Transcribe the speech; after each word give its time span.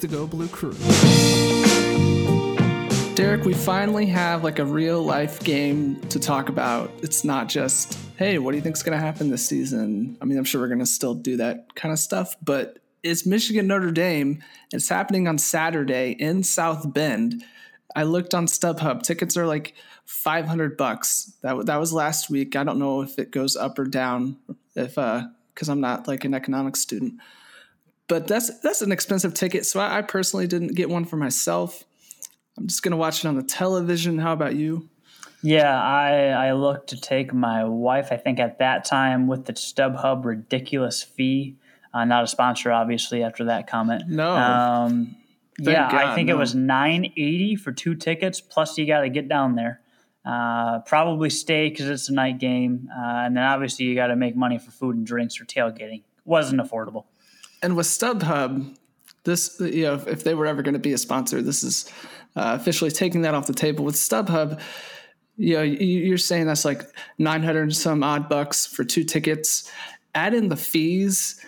the 0.00 0.08
Go 0.08 0.26
Blue 0.26 0.48
crew. 0.48 0.72
Derek, 3.14 3.44
we 3.44 3.52
finally 3.52 4.06
have 4.06 4.42
like 4.42 4.58
a 4.58 4.64
real 4.64 5.02
life 5.02 5.40
game 5.40 6.00
to 6.08 6.18
talk 6.18 6.48
about. 6.48 6.90
It's 7.02 7.22
not 7.22 7.50
just, 7.50 7.98
hey, 8.16 8.38
what 8.38 8.52
do 8.52 8.56
you 8.56 8.62
think's 8.62 8.82
going 8.82 8.98
to 8.98 9.04
happen 9.04 9.28
this 9.28 9.46
season? 9.46 10.16
I 10.22 10.24
mean, 10.24 10.38
I'm 10.38 10.44
sure 10.44 10.60
we're 10.60 10.68
going 10.68 10.78
to 10.78 10.86
still 10.86 11.14
do 11.14 11.36
that 11.36 11.74
kind 11.74 11.92
of 11.92 11.98
stuff, 11.98 12.34
but 12.42 12.78
it's 13.02 13.26
Michigan 13.26 13.66
Notre 13.66 13.90
Dame. 13.90 14.42
It's 14.72 14.88
happening 14.88 15.28
on 15.28 15.36
Saturday 15.36 16.12
in 16.12 16.42
South 16.42 16.94
Bend. 16.94 17.44
I 17.94 18.04
looked 18.04 18.34
on 18.34 18.46
StubHub. 18.46 19.02
Tickets 19.02 19.36
are 19.36 19.46
like 19.46 19.74
500 20.06 20.78
bucks. 20.78 21.32
That 21.42 21.66
that 21.66 21.78
was 21.78 21.92
last 21.92 22.30
week. 22.30 22.56
I 22.56 22.64
don't 22.64 22.78
know 22.78 23.02
if 23.02 23.18
it 23.18 23.30
goes 23.30 23.54
up 23.54 23.78
or 23.78 23.84
down 23.84 24.38
if 24.74 24.96
uh 24.96 25.28
cuz 25.54 25.68
I'm 25.68 25.80
not 25.80 26.08
like 26.08 26.24
an 26.24 26.34
economics 26.34 26.80
student. 26.80 27.14
But 28.10 28.26
that's 28.26 28.58
that's 28.58 28.82
an 28.82 28.90
expensive 28.90 29.34
ticket, 29.34 29.64
so 29.64 29.78
I, 29.78 29.98
I 29.98 30.02
personally 30.02 30.48
didn't 30.48 30.74
get 30.74 30.90
one 30.90 31.04
for 31.04 31.16
myself. 31.16 31.84
I'm 32.58 32.66
just 32.66 32.82
going 32.82 32.90
to 32.90 32.96
watch 32.96 33.24
it 33.24 33.28
on 33.28 33.36
the 33.36 33.44
television. 33.44 34.18
How 34.18 34.32
about 34.32 34.56
you? 34.56 34.90
Yeah, 35.42 35.80
I 35.80 36.30
I 36.48 36.52
looked 36.52 36.90
to 36.90 37.00
take 37.00 37.32
my 37.32 37.62
wife. 37.64 38.08
I 38.10 38.16
think 38.16 38.40
at 38.40 38.58
that 38.58 38.84
time 38.84 39.28
with 39.28 39.44
the 39.44 39.52
StubHub 39.52 40.24
ridiculous 40.24 41.04
fee, 41.04 41.56
uh, 41.94 42.04
not 42.04 42.24
a 42.24 42.26
sponsor, 42.26 42.72
obviously. 42.72 43.22
After 43.22 43.44
that 43.44 43.68
comment, 43.68 44.02
No. 44.08 44.32
Um, 44.32 45.14
yeah, 45.60 45.88
God, 45.88 46.02
I 46.02 46.14
think 46.16 46.26
no. 46.26 46.34
it 46.34 46.38
was 46.38 46.52
nine 46.52 47.12
eighty 47.16 47.54
for 47.54 47.70
two 47.70 47.94
tickets. 47.94 48.40
Plus, 48.40 48.76
you 48.76 48.88
got 48.88 49.02
to 49.02 49.08
get 49.08 49.28
down 49.28 49.54
there. 49.54 49.82
Uh, 50.24 50.80
probably 50.80 51.30
stay 51.30 51.70
because 51.70 51.88
it's 51.88 52.08
a 52.08 52.12
night 52.12 52.38
game, 52.40 52.88
uh, 52.92 53.22
and 53.24 53.36
then 53.36 53.44
obviously 53.44 53.86
you 53.86 53.94
got 53.94 54.08
to 54.08 54.16
make 54.16 54.34
money 54.34 54.58
for 54.58 54.72
food 54.72 54.96
and 54.96 55.06
drinks 55.06 55.40
or 55.40 55.44
tailgating. 55.44 56.02
Wasn't 56.24 56.60
affordable. 56.60 57.04
And 57.62 57.76
with 57.76 57.86
StubHub, 57.86 58.76
this 59.24 59.56
you 59.60 59.82
know 59.82 59.94
if, 59.94 60.06
if 60.06 60.24
they 60.24 60.34
were 60.34 60.46
ever 60.46 60.62
going 60.62 60.74
to 60.74 60.78
be 60.80 60.92
a 60.92 60.98
sponsor, 60.98 61.42
this 61.42 61.62
is 61.62 61.90
uh, 62.36 62.56
officially 62.60 62.90
taking 62.90 63.22
that 63.22 63.34
off 63.34 63.46
the 63.46 63.52
table. 63.52 63.84
With 63.84 63.96
StubHub, 63.96 64.60
you 65.36 65.54
know 65.56 65.62
you- 65.62 66.00
you're 66.00 66.18
saying 66.18 66.46
that's 66.46 66.64
like 66.64 66.82
900 67.18 67.62
and 67.62 67.76
some 67.76 68.02
odd 68.02 68.28
bucks 68.28 68.66
for 68.66 68.84
two 68.84 69.04
tickets. 69.04 69.70
Add 70.14 70.34
in 70.34 70.48
the 70.48 70.56
fees, 70.56 71.44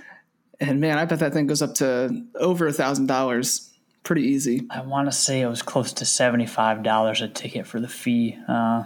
and 0.61 0.81
man, 0.81 0.99
I 0.99 1.05
bet 1.05 1.19
that 1.21 1.33
thing 1.33 1.47
goes 1.47 1.63
up 1.63 1.75
to 1.77 2.23
over 2.37 2.67
a 2.67 2.73
thousand 2.73 3.07
dollars. 3.07 3.71
Pretty 4.05 4.23
easy. 4.23 4.67
I 4.71 4.83
want 4.83 5.07
to 5.09 5.13
say 5.13 5.41
it 5.41 5.47
was 5.47 5.63
close 5.63 5.93
to 5.95 6.05
seventy-five 6.05 6.83
dollars 6.83 7.23
a 7.23 7.29
ticket 7.29 7.67
for 7.67 7.81
the 7.81 7.89
fee. 7.89 8.37
Uh, 8.49 8.85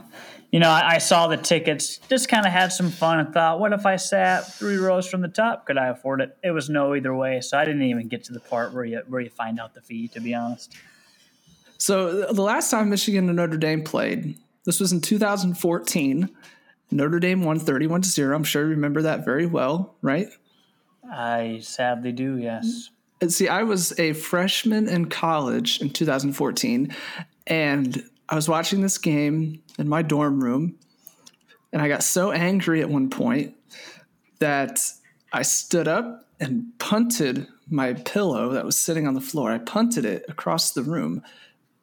you 0.57 0.61
know, 0.61 0.71
I, 0.71 0.95
I 0.95 0.99
saw 0.99 1.27
the 1.27 1.37
tickets, 1.37 1.99
just 2.09 2.31
kind 2.31 2.47
of 2.47 2.51
had 2.51 2.73
some 2.73 2.89
fun, 2.89 3.19
and 3.21 3.31
thought, 3.31 3.61
what 3.61 3.75
if 3.75 3.85
I 3.85 3.97
sat 3.97 4.55
three 4.55 4.79
rows 4.79 5.07
from 5.07 5.21
the 5.21 5.29
top? 5.29 5.67
Could 5.67 5.77
I 5.77 5.89
afford 5.89 6.23
it? 6.23 6.35
It 6.43 6.53
was 6.53 6.71
no 6.71 6.95
either 6.95 7.15
way, 7.15 7.43
so 7.43 7.59
I 7.59 7.67
didn't 7.67 7.83
even 7.83 8.09
get 8.09 8.25
to 8.25 8.33
the 8.33 8.41
part 8.41 8.73
where 8.73 8.87
you 8.87 9.03
where 9.07 9.21
you 9.21 9.29
find 9.29 9.61
out 9.61 9.75
the 9.75 9.83
fee. 9.83 10.09
To 10.09 10.21
be 10.21 10.33
honest, 10.33 10.75
So 11.77 12.33
the 12.33 12.41
last 12.41 12.71
time 12.71 12.89
Michigan 12.89 13.29
and 13.29 13.37
Notre 13.37 13.59
Dame 13.59 13.85
played, 13.85 14.39
this 14.65 14.81
was 14.81 14.93
in 14.93 15.03
2014. 15.03 16.31
Notre 16.91 17.21
Dame 17.21 17.43
won 17.45 17.59
31 17.59 18.01
to 18.01 18.09
0. 18.09 18.35
I'm 18.35 18.43
sure 18.43 18.63
you 18.63 18.71
remember 18.71 19.03
that 19.03 19.27
very 19.27 19.45
well, 19.45 19.95
right? 20.01 20.29
I 21.13 21.59
sadly 21.61 22.13
do. 22.13 22.39
Yes. 22.39 22.89
And 23.21 23.31
See, 23.31 23.49
I 23.49 23.63
was 23.63 23.93
a 24.01 24.15
freshman 24.15 24.89
in 24.89 25.11
college 25.11 25.83
in 25.83 25.91
2014, 25.91 26.95
and 27.47 28.03
I 28.29 28.35
was 28.35 28.49
watching 28.49 28.81
this 28.81 28.99
game 28.99 29.63
in 29.79 29.89
my 29.89 30.03
dorm 30.03 30.43
room, 30.43 30.77
and 31.73 31.81
I 31.81 31.89
got 31.89 32.03
so 32.03 32.33
angry 32.33 32.81
at 32.81 32.89
one 32.89 33.09
point 33.09 33.55
that 34.41 34.81
I 35.33 35.43
stood 35.43 35.89
up 35.89 36.25
and 36.41 36.73
punted 36.79 37.47
my 37.69 37.95
pillow 37.95 38.51
that 38.51 38.65
was 38.65 38.79
sitting 38.79 39.07
on 39.07 39.15
the 39.15 39.21
floor. 39.21 39.53
I 39.53 39.59
punted 39.59 40.05
it 40.05 40.25
across 40.29 40.73
the 40.73 40.83
room, 40.83 41.23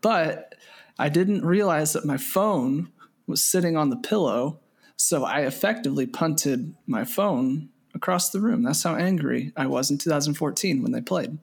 but 0.01 0.55
I 0.99 1.09
didn't 1.09 1.45
realize 1.45 1.93
that 1.93 2.05
my 2.05 2.17
phone 2.17 2.91
was 3.25 3.43
sitting 3.43 3.77
on 3.77 3.89
the 3.89 3.97
pillow, 3.97 4.59
so 4.97 5.23
I 5.23 5.41
effectively 5.41 6.05
punted 6.05 6.75
my 6.85 7.03
phone 7.05 7.69
across 7.95 8.29
the 8.29 8.39
room. 8.39 8.63
That's 8.63 8.83
how 8.83 8.95
angry 8.95 9.53
I 9.55 9.67
was 9.67 9.89
in 9.89 9.97
2014 9.97 10.81
when 10.81 10.91
they 10.91 11.01
played. 11.01 11.37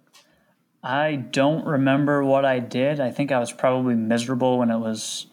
I 0.83 1.17
don't 1.17 1.67
remember 1.67 2.25
what 2.25 2.45
I 2.45 2.59
did. 2.59 3.01
I 3.01 3.11
think 3.11 3.33
I 3.33 3.39
was 3.39 3.53
probably 3.53 3.95
miserable 3.95 4.59
when 4.59 4.71
it 4.71 4.79
was 4.79 5.27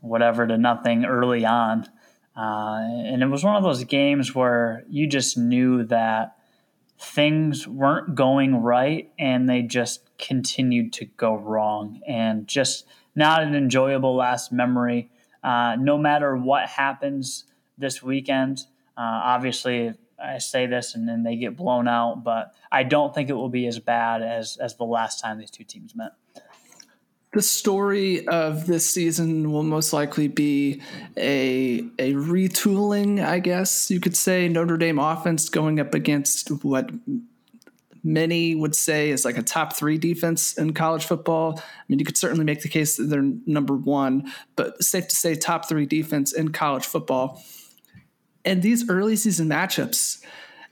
whatever 0.00 0.46
to 0.46 0.58
nothing 0.58 1.04
early 1.04 1.46
on. 1.46 1.88
Uh, 2.36 2.80
and 2.80 3.22
it 3.22 3.26
was 3.26 3.44
one 3.44 3.56
of 3.56 3.62
those 3.62 3.84
games 3.84 4.34
where 4.34 4.84
you 4.88 5.06
just 5.06 5.38
knew 5.38 5.84
that 5.84 6.36
things 6.98 7.66
weren't 7.66 8.14
going 8.14 8.56
right 8.56 9.10
and 9.18 9.48
they 9.48 9.62
just 9.62 10.10
continued 10.18 10.92
to 10.94 11.04
go 11.04 11.36
wrong. 11.36 12.00
And 12.06 12.46
just 12.46 12.86
not 13.14 13.42
an 13.42 13.54
enjoyable 13.54 14.14
last 14.14 14.52
memory. 14.52 15.10
Uh, 15.42 15.76
no 15.78 15.98
matter 15.98 16.36
what 16.36 16.68
happens 16.68 17.44
this 17.78 18.02
weekend, 18.02 18.60
uh, 18.96 19.20
obviously, 19.24 19.94
I 20.22 20.38
say 20.38 20.66
this 20.66 20.94
and 20.94 21.08
then 21.08 21.22
they 21.22 21.36
get 21.36 21.56
blown 21.56 21.88
out, 21.88 22.22
but 22.24 22.54
I 22.70 22.82
don't 22.84 23.14
think 23.14 23.28
it 23.28 23.34
will 23.34 23.48
be 23.48 23.66
as 23.66 23.78
bad 23.78 24.22
as 24.22 24.56
as 24.56 24.76
the 24.76 24.84
last 24.84 25.20
time 25.20 25.38
these 25.38 25.50
two 25.50 25.64
teams 25.64 25.94
met. 25.94 26.12
The 27.32 27.42
story 27.42 28.26
of 28.28 28.66
this 28.66 28.88
season 28.88 29.52
will 29.52 29.62
most 29.62 29.92
likely 29.92 30.28
be 30.28 30.82
a 31.16 31.78
a 31.98 32.12
retooling, 32.12 33.24
I 33.24 33.38
guess 33.38 33.90
you 33.90 34.00
could 34.00 34.16
say. 34.16 34.48
Notre 34.48 34.76
Dame 34.76 34.98
offense 34.98 35.48
going 35.48 35.80
up 35.80 35.94
against 35.94 36.48
what 36.62 36.90
many 38.04 38.54
would 38.54 38.74
say 38.74 39.10
is 39.10 39.24
like 39.24 39.38
a 39.38 39.42
top 39.42 39.74
three 39.74 39.96
defense 39.96 40.58
in 40.58 40.74
college 40.74 41.04
football. 41.04 41.58
I 41.58 41.62
mean, 41.88 41.98
you 41.98 42.04
could 42.04 42.16
certainly 42.16 42.44
make 42.44 42.62
the 42.62 42.68
case 42.68 42.96
that 42.96 43.04
they're 43.04 43.22
number 43.46 43.74
one, 43.74 44.32
but 44.56 44.82
safe 44.82 45.08
to 45.08 45.16
say 45.16 45.34
top 45.34 45.68
three 45.68 45.86
defense 45.86 46.32
in 46.32 46.50
college 46.50 46.84
football. 46.84 47.42
And 48.44 48.62
these 48.62 48.88
early 48.88 49.16
season 49.16 49.48
matchups, 49.48 50.22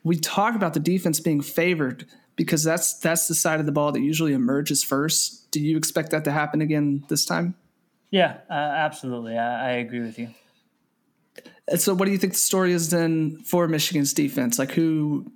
we 0.03 0.16
talk 0.16 0.54
about 0.54 0.75
the 0.75 0.81
defense 0.81 1.20
being 1.20 1.41
favored 1.41 2.06
because 2.36 2.64
that's 2.64 2.98
that's 2.98 3.28
the 3.28 3.34
side 3.34 3.60
of 3.60 3.66
the 3.66 3.72
ball 3.72 3.92
that 3.92 4.00
usually 4.00 4.32
emerges 4.32 4.82
first. 4.82 5.50
Do 5.50 5.60
you 5.60 5.76
expect 5.76 6.10
that 6.10 6.25
to 6.25 6.32
happen 6.32 6.60
again 6.60 7.04
this 7.09 7.25
time? 7.25 7.54
Yeah, 8.10 8.38
uh, 8.48 8.54
absolutely. 8.54 9.38
I, 9.38 9.69
I 9.69 9.72
agree 9.72 10.00
with 10.00 10.19
you. 10.19 10.30
And 11.69 11.80
so, 11.80 11.94
what 11.94 12.06
do 12.06 12.12
you 12.12 12.19
think 12.19 12.32
the 12.32 12.38
story 12.38 12.72
is 12.72 12.91
then 12.91 13.38
for 13.44 13.69
Michigan's 13.69 14.12
defense? 14.12 14.59
Like, 14.59 14.72
who 14.72 15.30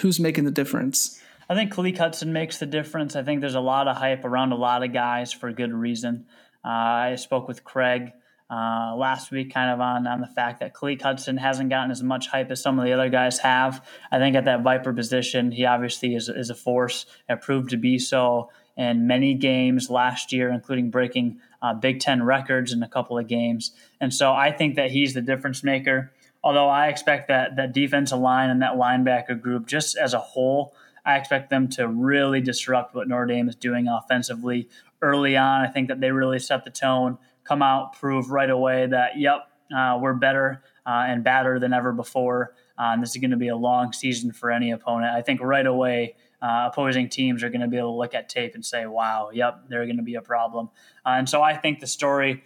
who's 0.00 0.20
making 0.20 0.44
the 0.44 0.50
difference? 0.50 1.20
I 1.48 1.54
think 1.54 1.72
Khaleke 1.72 1.98
Hudson 1.98 2.32
makes 2.32 2.58
the 2.58 2.66
difference. 2.66 3.16
I 3.16 3.24
think 3.24 3.40
there's 3.40 3.56
a 3.56 3.60
lot 3.60 3.88
of 3.88 3.96
hype 3.96 4.24
around 4.24 4.52
a 4.52 4.56
lot 4.56 4.84
of 4.84 4.92
guys 4.92 5.32
for 5.32 5.50
good 5.50 5.72
reason. 5.72 6.26
Uh, 6.64 6.68
I 6.68 7.16
spoke 7.16 7.48
with 7.48 7.64
Craig 7.64 8.12
uh, 8.50 8.94
last 8.96 9.30
week, 9.30 9.54
kind 9.54 9.70
of 9.70 9.80
on 9.80 10.06
on 10.06 10.20
the 10.20 10.26
fact 10.26 10.60
that 10.60 10.74
Khaleke 10.74 11.02
Hudson 11.02 11.36
hasn't 11.36 11.70
gotten 11.70 11.90
as 11.90 12.02
much 12.02 12.28
hype 12.28 12.50
as 12.50 12.60
some 12.60 12.78
of 12.78 12.84
the 12.84 12.92
other 12.92 13.08
guys 13.08 13.38
have. 13.38 13.84
I 14.10 14.18
think 14.18 14.34
at 14.34 14.46
that 14.46 14.62
Viper 14.62 14.92
position, 14.92 15.52
he 15.52 15.64
obviously 15.64 16.14
is, 16.14 16.28
is 16.28 16.50
a 16.50 16.54
force 16.54 17.06
and 17.28 17.40
proved 17.40 17.70
to 17.70 17.76
be 17.76 17.98
so 17.98 18.50
in 18.76 19.06
many 19.06 19.34
games 19.34 19.90
last 19.90 20.32
year, 20.32 20.50
including 20.50 20.90
breaking 20.90 21.38
uh, 21.62 21.74
Big 21.74 22.00
Ten 22.00 22.22
records 22.22 22.72
in 22.72 22.82
a 22.82 22.88
couple 22.88 23.18
of 23.18 23.28
games. 23.28 23.72
And 24.00 24.12
so 24.12 24.32
I 24.32 24.50
think 24.50 24.76
that 24.76 24.90
he's 24.90 25.14
the 25.14 25.20
difference 25.20 25.62
maker. 25.62 26.12
Although 26.42 26.68
I 26.68 26.88
expect 26.88 27.28
that 27.28 27.56
that 27.56 27.72
defensive 27.72 28.18
line 28.18 28.50
and 28.50 28.62
that 28.62 28.72
linebacker 28.72 29.40
group, 29.40 29.66
just 29.66 29.96
as 29.96 30.14
a 30.14 30.18
whole, 30.18 30.74
I 31.04 31.16
expect 31.16 31.50
them 31.50 31.68
to 31.70 31.86
really 31.86 32.40
disrupt 32.40 32.94
what 32.94 33.08
Notre 33.08 33.26
Dame 33.26 33.48
is 33.48 33.56
doing 33.56 33.88
offensively 33.88 34.68
early 35.02 35.36
on. 35.36 35.60
I 35.60 35.66
think 35.68 35.88
that 35.88 36.00
they 36.00 36.10
really 36.10 36.38
set 36.38 36.64
the 36.64 36.70
tone, 36.70 37.18
come 37.44 37.62
out, 37.62 37.94
prove 37.94 38.30
right 38.30 38.50
away 38.50 38.86
that, 38.86 39.18
yep, 39.18 39.48
uh, 39.74 39.98
we're 40.00 40.14
better 40.14 40.62
uh, 40.86 41.04
and 41.06 41.22
badder 41.22 41.58
than 41.58 41.72
ever 41.72 41.92
before. 41.92 42.54
Uh, 42.78 42.92
and 42.92 43.02
this 43.02 43.10
is 43.10 43.16
going 43.18 43.30
to 43.30 43.36
be 43.36 43.48
a 43.48 43.56
long 43.56 43.92
season 43.92 44.32
for 44.32 44.50
any 44.50 44.70
opponent. 44.70 45.14
I 45.14 45.22
think 45.22 45.40
right 45.40 45.66
away, 45.66 46.16
uh, 46.42 46.68
opposing 46.72 47.08
teams 47.08 47.42
are 47.42 47.50
going 47.50 47.60
to 47.60 47.68
be 47.68 47.76
able 47.76 47.92
to 47.92 47.98
look 47.98 48.14
at 48.14 48.28
tape 48.28 48.54
and 48.54 48.64
say, 48.64 48.86
wow, 48.86 49.30
yep, 49.32 49.64
they're 49.68 49.84
going 49.84 49.98
to 49.98 50.02
be 50.02 50.14
a 50.14 50.22
problem. 50.22 50.70
Uh, 51.04 51.10
and 51.10 51.28
so 51.28 51.42
I 51.42 51.56
think 51.56 51.80
the 51.80 51.86
story 51.86 52.42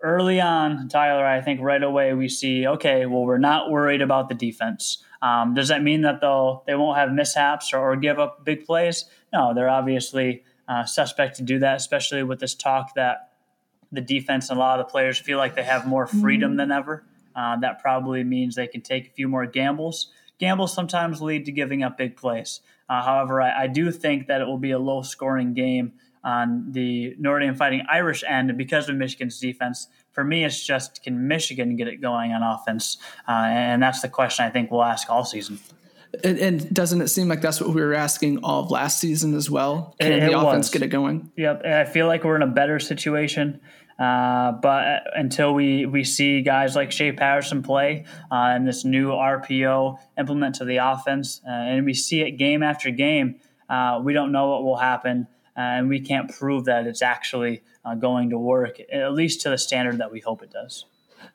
early 0.00 0.40
on, 0.40 0.88
Tyler, 0.88 1.24
I 1.24 1.40
think 1.40 1.60
right 1.60 1.82
away 1.82 2.14
we 2.14 2.28
see, 2.28 2.66
okay, 2.66 3.06
well, 3.06 3.24
we're 3.24 3.38
not 3.38 3.70
worried 3.70 4.02
about 4.02 4.28
the 4.28 4.34
defense. 4.34 5.02
Um, 5.20 5.54
does 5.54 5.68
that 5.68 5.82
mean 5.82 6.02
that 6.02 6.20
they'll 6.20 6.64
they 6.66 6.74
won't 6.74 6.98
have 6.98 7.12
mishaps 7.12 7.72
or, 7.72 7.78
or 7.78 7.96
give 7.96 8.18
up 8.18 8.44
big 8.44 8.66
plays? 8.66 9.04
No, 9.32 9.54
they're 9.54 9.68
obviously 9.68 10.42
uh, 10.68 10.84
suspect 10.84 11.36
to 11.36 11.42
do 11.42 11.60
that, 11.60 11.76
especially 11.76 12.22
with 12.22 12.40
this 12.40 12.54
talk 12.54 12.94
that 12.94 13.31
the 13.92 14.00
defense 14.00 14.50
and 14.50 14.58
a 14.58 14.60
lot 14.60 14.80
of 14.80 14.86
the 14.86 14.90
players 14.90 15.18
feel 15.18 15.38
like 15.38 15.54
they 15.54 15.62
have 15.62 15.86
more 15.86 16.06
freedom 16.06 16.56
than 16.56 16.72
ever. 16.72 17.04
Uh, 17.36 17.56
that 17.58 17.80
probably 17.80 18.24
means 18.24 18.54
they 18.54 18.66
can 18.66 18.80
take 18.80 19.08
a 19.08 19.10
few 19.10 19.28
more 19.28 19.46
gambles. 19.46 20.08
Gambles 20.38 20.74
sometimes 20.74 21.22
lead 21.22 21.44
to 21.46 21.52
giving 21.52 21.82
up 21.82 21.96
big 21.96 22.16
plays. 22.16 22.60
Uh, 22.88 23.02
however, 23.02 23.40
I, 23.40 23.64
I 23.64 23.66
do 23.68 23.90
think 23.90 24.26
that 24.26 24.40
it 24.40 24.46
will 24.46 24.58
be 24.58 24.72
a 24.72 24.78
low 24.78 25.02
scoring 25.02 25.54
game 25.54 25.92
on 26.24 26.72
the 26.72 27.14
Notre 27.18 27.40
Dame 27.40 27.54
Fighting 27.54 27.82
Irish 27.90 28.22
end 28.26 28.56
because 28.56 28.88
of 28.88 28.96
Michigan's 28.96 29.38
defense. 29.38 29.88
For 30.12 30.24
me, 30.24 30.44
it's 30.44 30.62
just 30.64 31.02
can 31.02 31.26
Michigan 31.26 31.76
get 31.76 31.88
it 31.88 32.00
going 32.00 32.32
on 32.32 32.42
offense? 32.42 32.98
Uh, 33.26 33.32
and 33.32 33.82
that's 33.82 34.02
the 34.02 34.08
question 34.08 34.44
I 34.44 34.50
think 34.50 34.70
we'll 34.70 34.84
ask 34.84 35.08
all 35.10 35.24
season. 35.24 35.58
And, 36.22 36.38
and, 36.38 36.74
doesn't 36.74 37.00
it 37.00 37.08
seem 37.08 37.28
like 37.28 37.40
that's 37.40 37.58
what 37.58 37.70
we 37.70 37.80
were 37.80 37.94
asking 37.94 38.44
all 38.44 38.62
of 38.62 38.70
last 38.70 39.00
season 39.00 39.34
as 39.34 39.48
well? 39.48 39.96
Can 39.98 40.12
it, 40.12 40.22
it 40.22 40.30
the 40.30 40.38
offense 40.38 40.66
was. 40.66 40.70
get 40.70 40.82
it 40.82 40.88
going? 40.88 41.30
Yep. 41.36 41.64
I 41.64 41.84
feel 41.86 42.06
like 42.06 42.22
we're 42.22 42.36
in 42.36 42.42
a 42.42 42.46
better 42.46 42.78
situation. 42.78 43.60
Uh, 43.98 44.52
but 44.52 45.04
until 45.14 45.54
we, 45.54 45.86
we 45.86 46.04
see 46.04 46.42
guys 46.42 46.74
like 46.74 46.90
Shea 46.90 47.12
Patterson 47.12 47.62
play 47.62 48.04
uh, 48.30 48.52
and 48.54 48.66
this 48.66 48.84
new 48.84 49.10
RPO 49.10 49.98
implement 50.18 50.56
to 50.56 50.64
the 50.64 50.78
offense, 50.78 51.40
uh, 51.46 51.50
and 51.50 51.84
we 51.84 51.94
see 51.94 52.22
it 52.22 52.32
game 52.32 52.62
after 52.62 52.90
game, 52.90 53.36
uh, 53.68 54.00
we 54.02 54.12
don't 54.12 54.32
know 54.32 54.50
what 54.50 54.64
will 54.64 54.76
happen, 54.76 55.26
uh, 55.56 55.60
and 55.60 55.88
we 55.88 56.00
can't 56.00 56.30
prove 56.30 56.64
that 56.64 56.86
it's 56.86 57.02
actually 57.02 57.62
uh, 57.84 57.94
going 57.94 58.30
to 58.30 58.38
work, 58.38 58.80
at 58.92 59.12
least 59.12 59.42
to 59.42 59.50
the 59.50 59.58
standard 59.58 59.98
that 59.98 60.10
we 60.10 60.20
hope 60.20 60.42
it 60.42 60.50
does. 60.50 60.86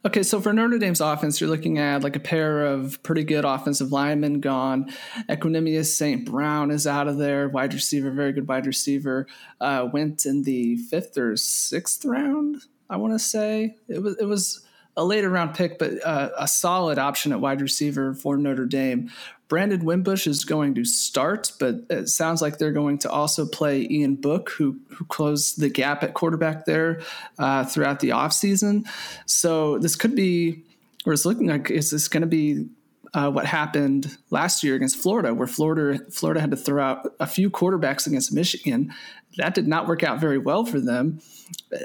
Okay, 0.05 0.23
so 0.23 0.39
for 0.39 0.53
Notre 0.53 0.77
Dame's 0.77 1.01
offense, 1.01 1.41
you're 1.41 1.49
looking 1.49 1.77
at 1.77 2.03
like 2.03 2.15
a 2.15 2.19
pair 2.19 2.65
of 2.65 3.01
pretty 3.03 3.23
good 3.23 3.45
offensive 3.45 3.91
linemen 3.91 4.39
gone. 4.39 4.91
Equanimeous 5.29 5.87
St. 5.87 6.25
Brown 6.25 6.71
is 6.71 6.87
out 6.87 7.07
of 7.07 7.17
there, 7.17 7.49
wide 7.49 7.73
receiver, 7.73 8.11
very 8.11 8.31
good 8.31 8.47
wide 8.47 8.65
receiver. 8.65 9.27
Uh, 9.59 9.87
went 9.91 10.25
in 10.25 10.43
the 10.43 10.77
fifth 10.77 11.17
or 11.17 11.35
sixth 11.35 12.05
round, 12.05 12.63
I 12.89 12.97
want 12.97 13.13
to 13.13 13.19
say. 13.19 13.75
It 13.87 14.01
was 14.01 14.17
it 14.19 14.25
was 14.25 14.66
a 14.97 15.05
later 15.05 15.29
round 15.29 15.55
pick, 15.55 15.79
but 15.79 16.05
uh, 16.05 16.31
a 16.37 16.47
solid 16.47 16.97
option 16.97 17.31
at 17.31 17.39
wide 17.39 17.61
receiver 17.61 18.13
for 18.13 18.35
Notre 18.35 18.65
Dame. 18.65 19.09
Brandon 19.47 19.85
Wimbush 19.85 20.27
is 20.27 20.43
going 20.43 20.75
to 20.75 20.83
start, 20.83 21.53
but 21.59 21.75
it 21.89 22.09
sounds 22.09 22.41
like 22.41 22.57
they're 22.57 22.73
going 22.73 22.97
to 22.99 23.09
also 23.09 23.45
play 23.45 23.87
Ian 23.89 24.15
Book, 24.15 24.49
who 24.49 24.77
who 24.89 25.05
closed 25.05 25.61
the 25.61 25.69
gap 25.69 26.03
at 26.03 26.15
quarterback 26.15 26.65
there 26.65 27.01
uh, 27.39 27.63
throughout 27.63 28.01
the 28.01 28.09
offseason. 28.09 28.85
So 29.25 29.77
this 29.77 29.95
could 29.95 30.15
be, 30.15 30.63
or 31.05 31.13
it's 31.13 31.25
looking 31.25 31.47
like, 31.47 31.71
is 31.71 31.91
this 31.91 32.09
going 32.09 32.21
to 32.21 32.27
be 32.27 32.67
uh, 33.13 33.29
what 33.29 33.45
happened 33.45 34.17
last 34.31 34.63
year 34.63 34.75
against 34.75 34.97
Florida, 34.97 35.33
where 35.33 35.47
Florida 35.47 36.03
Florida 36.11 36.41
had 36.41 36.51
to 36.51 36.57
throw 36.57 36.83
out 36.83 37.13
a 37.19 37.27
few 37.27 37.49
quarterbacks 37.49 38.05
against 38.05 38.33
Michigan. 38.33 38.93
That 39.37 39.53
did 39.53 39.67
not 39.67 39.87
work 39.87 40.03
out 40.03 40.19
very 40.19 40.37
well 40.37 40.65
for 40.65 40.79
them 40.79 41.19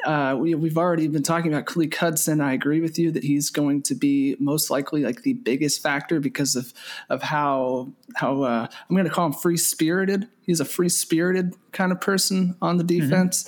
uh, 0.04 0.36
we, 0.38 0.52
have 0.52 0.78
already 0.78 1.08
been 1.08 1.22
talking 1.22 1.52
about 1.52 1.66
Khaleke 1.66 1.94
Hudson. 1.94 2.40
I 2.40 2.52
agree 2.52 2.80
with 2.80 2.98
you 2.98 3.10
that 3.12 3.22
he's 3.22 3.50
going 3.50 3.82
to 3.82 3.94
be 3.94 4.36
most 4.38 4.70
likely 4.70 5.02
like 5.02 5.22
the 5.22 5.34
biggest 5.34 5.82
factor 5.82 6.20
because 6.20 6.56
of 6.56 6.72
of 7.08 7.22
how 7.22 7.92
how 8.16 8.42
uh, 8.42 8.66
I'm 8.70 8.96
going 8.96 9.06
to 9.06 9.12
call 9.12 9.26
him 9.26 9.32
free 9.32 9.56
spirited. 9.56 10.28
He's 10.42 10.60
a 10.60 10.64
free 10.64 10.88
spirited 10.88 11.54
kind 11.72 11.92
of 11.92 12.00
person 12.00 12.56
on 12.60 12.76
the 12.76 12.84
mm-hmm. 12.84 13.02
defense. 13.02 13.44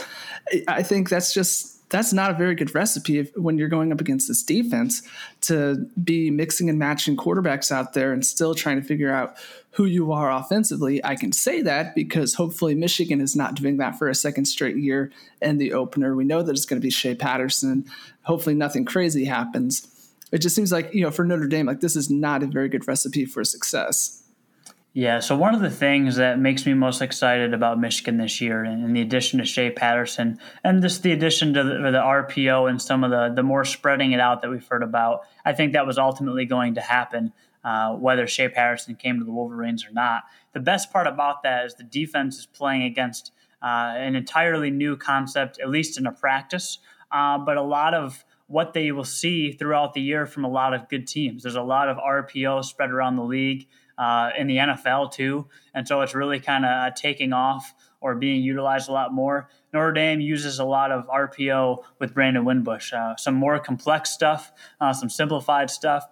Mm-hmm. 0.52 0.64
I 0.68 0.82
think 0.82 1.08
that's 1.08 1.32
just 1.32 1.73
that's 1.94 2.12
not 2.12 2.28
a 2.28 2.34
very 2.34 2.56
good 2.56 2.74
recipe 2.74 3.20
if, 3.20 3.30
when 3.36 3.56
you're 3.56 3.68
going 3.68 3.92
up 3.92 4.00
against 4.00 4.26
this 4.26 4.42
defense 4.42 5.00
to 5.42 5.76
be 6.02 6.28
mixing 6.28 6.68
and 6.68 6.76
matching 6.76 7.16
quarterbacks 7.16 7.70
out 7.70 7.92
there 7.92 8.12
and 8.12 8.26
still 8.26 8.52
trying 8.52 8.80
to 8.80 8.84
figure 8.84 9.12
out 9.12 9.36
who 9.70 9.84
you 9.84 10.10
are 10.10 10.28
offensively. 10.32 11.04
I 11.04 11.14
can 11.14 11.30
say 11.30 11.62
that 11.62 11.94
because 11.94 12.34
hopefully 12.34 12.74
Michigan 12.74 13.20
is 13.20 13.36
not 13.36 13.54
doing 13.54 13.76
that 13.76 13.96
for 13.96 14.08
a 14.08 14.14
second 14.16 14.46
straight 14.46 14.76
year 14.76 15.12
in 15.40 15.58
the 15.58 15.72
opener. 15.72 16.16
We 16.16 16.24
know 16.24 16.42
that 16.42 16.50
it's 16.50 16.64
going 16.64 16.80
to 16.80 16.84
be 16.84 16.90
Shea 16.90 17.14
Patterson. 17.14 17.84
Hopefully 18.22 18.56
nothing 18.56 18.84
crazy 18.84 19.24
happens. 19.24 19.86
It 20.32 20.38
just 20.38 20.56
seems 20.56 20.72
like, 20.72 20.92
you 20.92 21.02
know, 21.02 21.12
for 21.12 21.24
Notre 21.24 21.46
Dame, 21.46 21.66
like 21.66 21.78
this 21.78 21.94
is 21.94 22.10
not 22.10 22.42
a 22.42 22.46
very 22.46 22.68
good 22.68 22.88
recipe 22.88 23.24
for 23.24 23.44
success. 23.44 24.23
Yeah, 24.96 25.18
so 25.18 25.36
one 25.36 25.56
of 25.56 25.60
the 25.60 25.70
things 25.70 26.14
that 26.16 26.38
makes 26.38 26.64
me 26.64 26.72
most 26.72 27.02
excited 27.02 27.52
about 27.52 27.80
Michigan 27.80 28.16
this 28.16 28.40
year, 28.40 28.62
and, 28.62 28.94
the 28.94 29.00
addition 29.00 29.40
to 29.40 29.44
Shea 29.44 29.72
Patterson, 29.72 30.38
and 30.62 30.80
just 30.80 31.02
the 31.02 31.10
addition 31.10 31.52
to 31.54 31.64
the, 31.64 31.74
the, 31.90 31.98
RPO 31.98 32.70
and 32.70 32.80
some 32.80 33.02
of 33.02 33.10
the 33.10 33.32
the 33.34 33.42
more 33.42 33.64
spreading 33.64 34.12
it 34.12 34.20
out 34.20 34.40
that 34.42 34.52
we've 34.52 34.66
heard 34.68 34.84
about, 34.84 35.22
I 35.44 35.52
think 35.52 35.72
that 35.72 35.84
was 35.84 35.98
ultimately 35.98 36.44
going 36.44 36.76
to 36.76 36.80
happen, 36.80 37.32
uh, 37.64 37.94
whether 37.94 38.28
Shea 38.28 38.48
Patterson 38.48 38.94
came 38.94 39.18
to 39.18 39.24
the 39.24 39.32
Wolverines 39.32 39.84
or 39.84 39.90
not. 39.90 40.22
The 40.52 40.60
best 40.60 40.92
part 40.92 41.08
about 41.08 41.42
that 41.42 41.66
is 41.66 41.74
the 41.74 41.82
defense 41.82 42.38
is 42.38 42.46
playing 42.46 42.84
against 42.84 43.32
uh, 43.60 43.94
an 43.96 44.14
entirely 44.14 44.70
new 44.70 44.96
concept, 44.96 45.58
at 45.58 45.70
least 45.70 45.98
in 45.98 46.06
a 46.06 46.12
practice, 46.12 46.78
uh, 47.10 47.36
but 47.38 47.56
a 47.56 47.62
lot 47.62 47.94
of 47.94 48.24
what 48.46 48.74
they 48.74 48.92
will 48.92 49.02
see 49.02 49.50
throughout 49.50 49.94
the 49.94 50.00
year 50.00 50.24
from 50.24 50.44
a 50.44 50.48
lot 50.48 50.72
of 50.72 50.88
good 50.88 51.08
teams. 51.08 51.42
There's 51.42 51.56
a 51.56 51.62
lot 51.62 51.88
of 51.88 51.96
RPO 51.96 52.64
spread 52.64 52.92
around 52.92 53.16
the 53.16 53.24
league 53.24 53.66
uh, 53.98 54.30
in 54.36 54.46
the 54.46 54.56
NFL 54.56 55.12
too. 55.12 55.46
And 55.74 55.86
so 55.86 56.00
it's 56.00 56.14
really 56.14 56.40
kind 56.40 56.64
of 56.64 56.70
uh, 56.70 56.90
taking 56.94 57.32
off 57.32 57.74
or 58.00 58.14
being 58.14 58.42
utilized 58.42 58.88
a 58.88 58.92
lot 58.92 59.12
more. 59.12 59.48
Notre 59.72 59.92
Dame 59.92 60.20
uses 60.20 60.58
a 60.58 60.64
lot 60.64 60.92
of 60.92 61.06
RPO 61.06 61.82
with 61.98 62.12
Brandon 62.12 62.44
Wimbush, 62.44 62.92
uh, 62.92 63.16
some 63.16 63.34
more 63.34 63.58
complex 63.58 64.10
stuff, 64.10 64.52
uh, 64.80 64.92
some 64.92 65.08
simplified 65.08 65.70
stuff. 65.70 66.04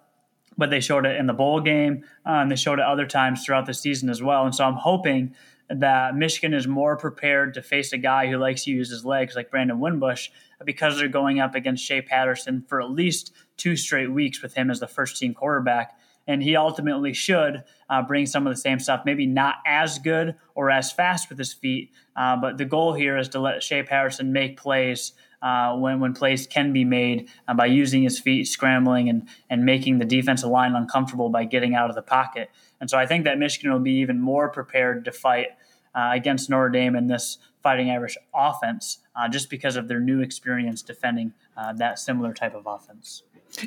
But 0.57 0.69
they 0.69 0.79
showed 0.79 1.05
it 1.05 1.17
in 1.17 1.25
the 1.25 1.33
bowl 1.33 1.61
game, 1.61 2.03
uh, 2.25 2.33
and 2.33 2.51
they 2.51 2.55
showed 2.55 2.79
it 2.79 2.85
other 2.85 3.07
times 3.07 3.43
throughout 3.43 3.65
the 3.65 3.73
season 3.73 4.09
as 4.09 4.21
well. 4.21 4.45
And 4.45 4.53
so 4.53 4.65
I'm 4.65 4.75
hoping 4.75 5.33
that 5.69 6.15
Michigan 6.15 6.53
is 6.53 6.67
more 6.67 6.97
prepared 6.97 7.53
to 7.55 7.61
face 7.61 7.93
a 7.93 7.97
guy 7.97 8.27
who 8.27 8.37
likes 8.37 8.65
to 8.65 8.71
use 8.71 8.89
his 8.89 9.05
legs 9.05 9.35
like 9.35 9.49
Brandon 9.49 9.79
Wimbush 9.79 10.29
because 10.65 10.97
they're 10.97 11.07
going 11.07 11.39
up 11.39 11.55
against 11.55 11.83
Shea 11.83 12.01
Patterson 12.01 12.63
for 12.67 12.81
at 12.81 12.91
least 12.91 13.33
two 13.57 13.75
straight 13.75 14.11
weeks 14.11 14.41
with 14.41 14.53
him 14.53 14.69
as 14.69 14.79
the 14.79 14.87
first 14.87 15.17
team 15.17 15.33
quarterback 15.33 15.97
and 16.27 16.41
he 16.41 16.55
ultimately 16.55 17.13
should 17.13 17.63
uh, 17.89 18.01
bring 18.01 18.25
some 18.25 18.47
of 18.47 18.53
the 18.53 18.59
same 18.59 18.79
stuff. 18.79 19.03
Maybe 19.05 19.25
not 19.25 19.55
as 19.65 19.99
good 19.99 20.35
or 20.55 20.71
as 20.71 20.91
fast 20.91 21.29
with 21.29 21.37
his 21.37 21.53
feet, 21.53 21.91
uh, 22.15 22.37
but 22.37 22.57
the 22.57 22.65
goal 22.65 22.93
here 22.93 23.17
is 23.17 23.29
to 23.29 23.39
let 23.39 23.63
Shea 23.63 23.83
Patterson 23.83 24.31
make 24.31 24.57
plays 24.57 25.13
uh, 25.41 25.75
when 25.75 25.99
when 25.99 26.13
plays 26.13 26.47
can 26.47 26.71
be 26.71 26.85
made 26.85 27.29
uh, 27.47 27.53
by 27.53 27.65
using 27.65 28.03
his 28.03 28.19
feet, 28.19 28.47
scrambling, 28.47 29.09
and 29.09 29.27
and 29.49 29.65
making 29.65 29.99
the 29.99 30.05
defensive 30.05 30.49
line 30.49 30.73
uncomfortable 30.75 31.29
by 31.29 31.43
getting 31.43 31.75
out 31.75 31.89
of 31.89 31.95
the 31.95 32.01
pocket. 32.01 32.49
And 32.79 32.89
so 32.89 32.97
I 32.97 33.05
think 33.05 33.25
that 33.25 33.37
Michigan 33.37 33.71
will 33.71 33.79
be 33.79 33.95
even 33.95 34.19
more 34.19 34.49
prepared 34.49 35.05
to 35.05 35.11
fight 35.11 35.47
uh, 35.93 36.11
against 36.13 36.49
Notre 36.49 36.69
Dame 36.69 36.95
in 36.95 37.07
this 37.07 37.37
Fighting 37.61 37.89
Irish 37.89 38.17
offense, 38.35 38.99
uh, 39.15 39.29
just 39.29 39.49
because 39.49 39.77
of 39.77 39.87
their 39.87 40.01
new 40.01 40.19
experience 40.19 40.81
defending 40.81 41.33
that 41.77 41.97
similar 41.97 42.33
type 42.33 42.55
of 42.55 42.67
offense. 42.67 43.23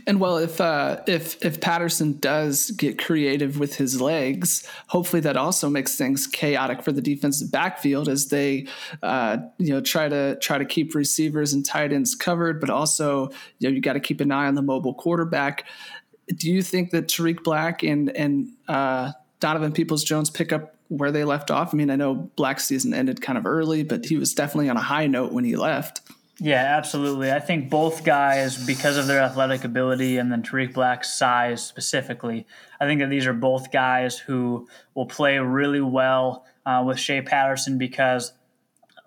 And 0.07 0.21
well, 0.21 0.37
if 0.37 0.61
uh, 0.61 1.01
if 1.07 1.43
if 1.45 1.61
Patterson 1.61 2.19
does 2.19 2.71
get 2.73 2.99
creative 2.99 3.59
with 3.59 3.77
his 3.77 4.01
legs, 4.01 4.69
hopefully 4.89 5.21
that 5.21 5.37
also 5.37 5.71
makes 5.71 5.97
things 5.97 6.27
chaotic 6.27 6.83
for 6.83 6.93
the 6.93 7.01
defensive 7.01 7.53
backfield 7.53 8.09
as 8.09 8.29
they 8.29 8.67
uh, 9.03 9.39
you 9.59 9.73
know 9.73 9.81
try 9.81 10.09
to 10.09 10.37
try 10.37 10.59
to 10.59 10.65
keep 10.65 10.95
receivers 10.95 11.53
and 11.53 11.65
tight 11.65 11.93
ends 11.93 12.15
covered, 12.15 12.61
but 12.61 12.71
also 12.71 13.29
you 13.59 13.69
know 13.69 13.75
you 13.75 13.81
got 13.81 13.93
to 13.93 14.01
keep 14.01 14.21
an 14.21 14.33
eye 14.33 14.47
on 14.47 14.55
the 14.55 14.63
mobile 14.63 14.95
quarterback. 14.95 15.65
Do 16.29 16.51
you 16.51 16.63
think 16.63 16.91
that 16.91 17.09
Tarik 17.09 17.45
Black 17.45 17.83
and 17.83 18.15
and 18.17 18.49
uh, 18.69 19.13
Donovan 19.41 19.73
Peoples 19.73 20.03
Jones 20.03 20.31
pick 20.31 20.53
up 20.53 20.75
where 20.89 21.13
they 21.13 21.25
left 21.25 21.51
off? 21.51 21.73
I 21.73 21.77
mean, 21.77 21.91
I 21.91 21.97
know 21.97 22.15
Black's 22.37 22.65
season 22.65 22.93
ended 22.93 23.23
kind 23.23 23.39
of 23.39 23.47
early, 23.47 23.85
but 23.85 24.07
he 24.07 24.17
was 24.17 24.35
definitely 24.35 24.69
on 24.69 24.77
a 24.77 24.83
high 24.83 25.07
note 25.07 25.33
when 25.33 25.45
he 25.45 25.55
left. 25.55 26.01
Yeah, 26.39 26.77
absolutely. 26.77 27.33
I 27.33 27.41
think 27.41 27.71
both 27.71 28.05
guys, 28.05 28.63
because 28.67 28.99
of 28.99 29.07
their 29.07 29.21
athletic 29.21 29.65
ability 29.65 30.19
and 30.19 30.31
then 30.31 30.43
Tarik 30.43 30.75
Black's 30.75 31.17
size 31.19 31.65
specifically, 31.65 32.47
I 32.79 32.85
think 32.85 33.01
that 33.01 33.09
these 33.09 33.27
are 33.27 33.33
both 33.33 33.73
guys 33.73 34.19
who 34.19 34.69
will 34.95 35.07
play 35.07 35.39
really 35.39 35.81
well 35.81 36.45
uh, 36.67 36.85
with 36.87 36.99
Shea 36.99 37.23
Patterson 37.23 37.79
because 37.79 38.35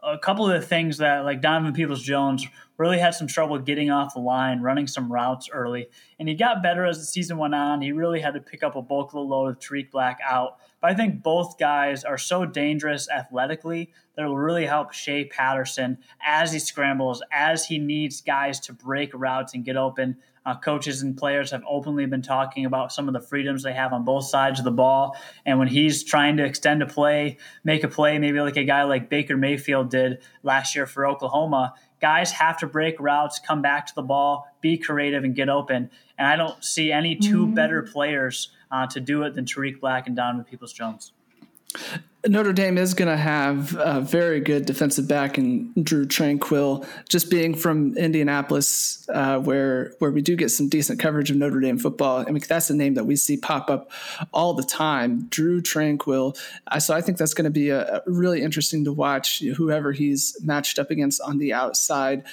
a 0.01 0.17
couple 0.17 0.49
of 0.49 0.59
the 0.59 0.65
things 0.65 0.97
that, 0.97 1.23
like 1.23 1.41
Donovan 1.41 1.73
Peoples 1.73 2.01
Jones, 2.01 2.47
really 2.79 2.97
had 2.97 3.13
some 3.13 3.27
trouble 3.27 3.59
getting 3.59 3.91
off 3.91 4.13
the 4.13 4.21
line, 4.21 4.61
running 4.61 4.87
some 4.87 5.11
routes 5.11 5.49
early. 5.51 5.89
And 6.17 6.29
he 6.29 6.33
got 6.33 6.63
better 6.63 6.85
as 6.85 6.97
the 6.97 7.05
season 7.05 7.37
went 7.37 7.53
on. 7.53 7.81
He 7.81 7.91
really 7.91 8.21
had 8.21 8.33
to 8.35 8.39
pick 8.39 8.63
up 8.63 8.77
a 8.77 8.81
bulk 8.81 9.09
of 9.09 9.13
the 9.15 9.19
load 9.19 9.49
of 9.49 9.59
Tarik 9.59 9.91
Black 9.91 10.19
out. 10.25 10.57
But 10.81 10.91
I 10.91 10.93
think 10.95 11.21
both 11.21 11.59
guys 11.59 12.05
are 12.05 12.17
so 12.17 12.45
dangerous 12.45 13.09
athletically 13.09 13.91
that 14.15 14.25
will 14.25 14.37
really 14.37 14.65
help 14.65 14.93
Shea 14.93 15.25
Patterson 15.25 15.97
as 16.25 16.53
he 16.53 16.59
scrambles, 16.59 17.21
as 17.33 17.65
he 17.65 17.79
needs 17.79 18.21
guys 18.21 18.61
to 18.61 18.73
break 18.73 19.11
routes 19.13 19.53
and 19.53 19.65
get 19.65 19.75
open. 19.75 20.17
Uh, 20.45 20.57
coaches 20.57 21.01
and 21.01 21.17
players 21.17 21.51
have 21.51 21.61
openly 21.69 22.05
been 22.05 22.21
talking 22.21 22.65
about 22.65 22.93
some 22.93 23.07
of 23.07 23.13
the 23.13 23.19
freedoms 23.19 23.61
they 23.61 23.73
have 23.73 23.91
on 23.91 24.05
both 24.05 24.25
sides 24.25 24.57
of 24.57 24.65
the 24.65 24.71
ball. 24.71 25.15
And 25.45 25.59
when 25.59 25.67
he's 25.67 26.03
trying 26.03 26.37
to 26.37 26.45
extend 26.45 26.81
a 26.81 26.87
play, 26.87 27.37
make 27.63 27.83
a 27.83 27.89
play, 27.89 28.17
maybe 28.19 28.39
like 28.39 28.55
a 28.55 28.63
guy 28.63 28.83
like 28.83 29.09
Baker 29.09 29.35
Mayfield 29.35 29.89
did 29.89 30.19
last 30.41 30.75
year 30.75 30.87
for 30.87 31.05
Oklahoma, 31.05 31.73
guys 32.01 32.31
have 32.31 32.57
to 32.59 32.67
break 32.67 32.99
routes, 32.99 33.39
come 33.39 33.61
back 33.61 33.85
to 33.87 33.95
the 33.95 34.01
ball, 34.01 34.47
be 34.61 34.77
creative, 34.77 35.23
and 35.23 35.35
get 35.35 35.49
open. 35.49 35.89
And 36.17 36.27
I 36.27 36.35
don't 36.35 36.63
see 36.63 36.91
any 36.91 37.15
2 37.15 37.45
mm-hmm. 37.45 37.53
better 37.53 37.81
players 37.83 38.51
uh, 38.71 38.87
to 38.87 38.99
do 38.99 39.23
it 39.23 39.35
than 39.35 39.45
Tarik 39.45 39.79
Black 39.79 40.07
and 40.07 40.15
Donovan 40.15 40.45
Peoples 40.45 40.73
Jones. 40.73 41.11
Notre 42.27 42.51
Dame 42.51 42.77
is 42.77 42.93
going 42.93 43.07
to 43.07 43.15
have 43.15 43.75
a 43.79 44.01
very 44.01 44.41
good 44.41 44.65
defensive 44.65 45.07
back 45.07 45.37
in 45.37 45.71
Drue 45.81 46.05
Tranquill. 46.05 46.85
Just 47.07 47.31
being 47.31 47.55
from 47.55 47.95
Indianapolis, 47.97 49.07
uh, 49.09 49.39
where 49.39 49.93
where 49.99 50.11
we 50.11 50.21
do 50.21 50.35
get 50.35 50.49
some 50.49 50.67
decent 50.67 50.99
coverage 50.99 51.31
of 51.31 51.37
Notre 51.37 51.61
Dame 51.61 51.77
football. 51.77 52.25
I 52.27 52.31
mean, 52.31 52.43
that's 52.45 52.69
a 52.69 52.75
name 52.75 52.95
that 52.95 53.05
we 53.05 53.15
see 53.15 53.37
pop 53.37 53.69
up 53.69 53.89
all 54.33 54.53
the 54.53 54.63
time. 54.63 55.27
Drue 55.29 55.61
Tranquill. 55.61 56.37
so 56.79 56.93
I 56.93 56.99
think 56.99 57.17
that's 57.17 57.33
going 57.33 57.45
to 57.45 57.51
be 57.51 57.69
a, 57.69 57.97
a 57.97 58.01
really 58.05 58.41
interesting 58.41 58.83
to 58.83 58.91
watch. 58.91 59.39
Whoever 59.39 59.93
he's 59.93 60.35
matched 60.43 60.77
up 60.77 60.91
against 60.91 61.21
on 61.21 61.37
the 61.37 61.53
outside. 61.53 62.25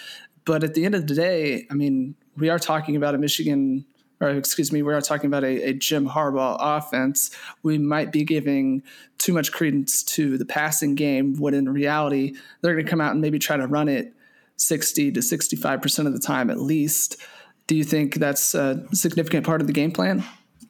But 0.45 0.64
at 0.64 0.75
the 0.75 0.85
end 0.85 0.97
of 0.97 1.07
the 1.07 1.14
day, 1.14 1.66
I 1.71 1.75
mean, 1.75 2.16
we 2.37 2.49
are 2.49 2.59
talking 2.59 2.97
about 2.97 3.14
a 3.14 3.19
Michigan 3.19 3.85
or 4.20 4.30
excuse 4.30 4.73
me, 4.73 4.82
we 4.82 4.92
are 4.94 5.00
talking 5.00 5.26
about 5.26 5.44
a, 5.44 5.70
a 5.70 5.73
Jim 5.73 6.08
Harbaugh 6.08 6.56
offense, 6.58 7.30
we 7.62 7.78
might 7.78 8.12
be 8.12 8.25
giving 8.25 8.82
too 9.18 9.32
much 9.32 9.52
credence 9.52 10.02
to 10.02 10.38
the 10.38 10.46
passing 10.46 10.94
game 10.94 11.37
when 11.37 11.54
in 11.54 11.68
reality 11.68 12.35
they're 12.61 12.75
going 12.75 12.85
to 12.85 12.90
come 12.90 13.00
out 13.00 13.12
and 13.12 13.20
maybe 13.20 13.38
try 13.38 13.56
to 13.56 13.66
run 13.66 13.88
it 13.88 14.12
60 14.56 15.12
to 15.12 15.20
65% 15.20 16.06
of 16.06 16.12
the 16.12 16.18
time 16.18 16.50
at 16.50 16.58
least. 16.58 17.16
Do 17.66 17.76
you 17.76 17.85
think 17.85 18.14
that's 18.14 18.54
a 18.54 18.87
significant 18.92 19.44
part 19.44 19.61
of 19.61 19.66
the 19.66 19.73
game 19.73 19.92
plan? 19.92 20.25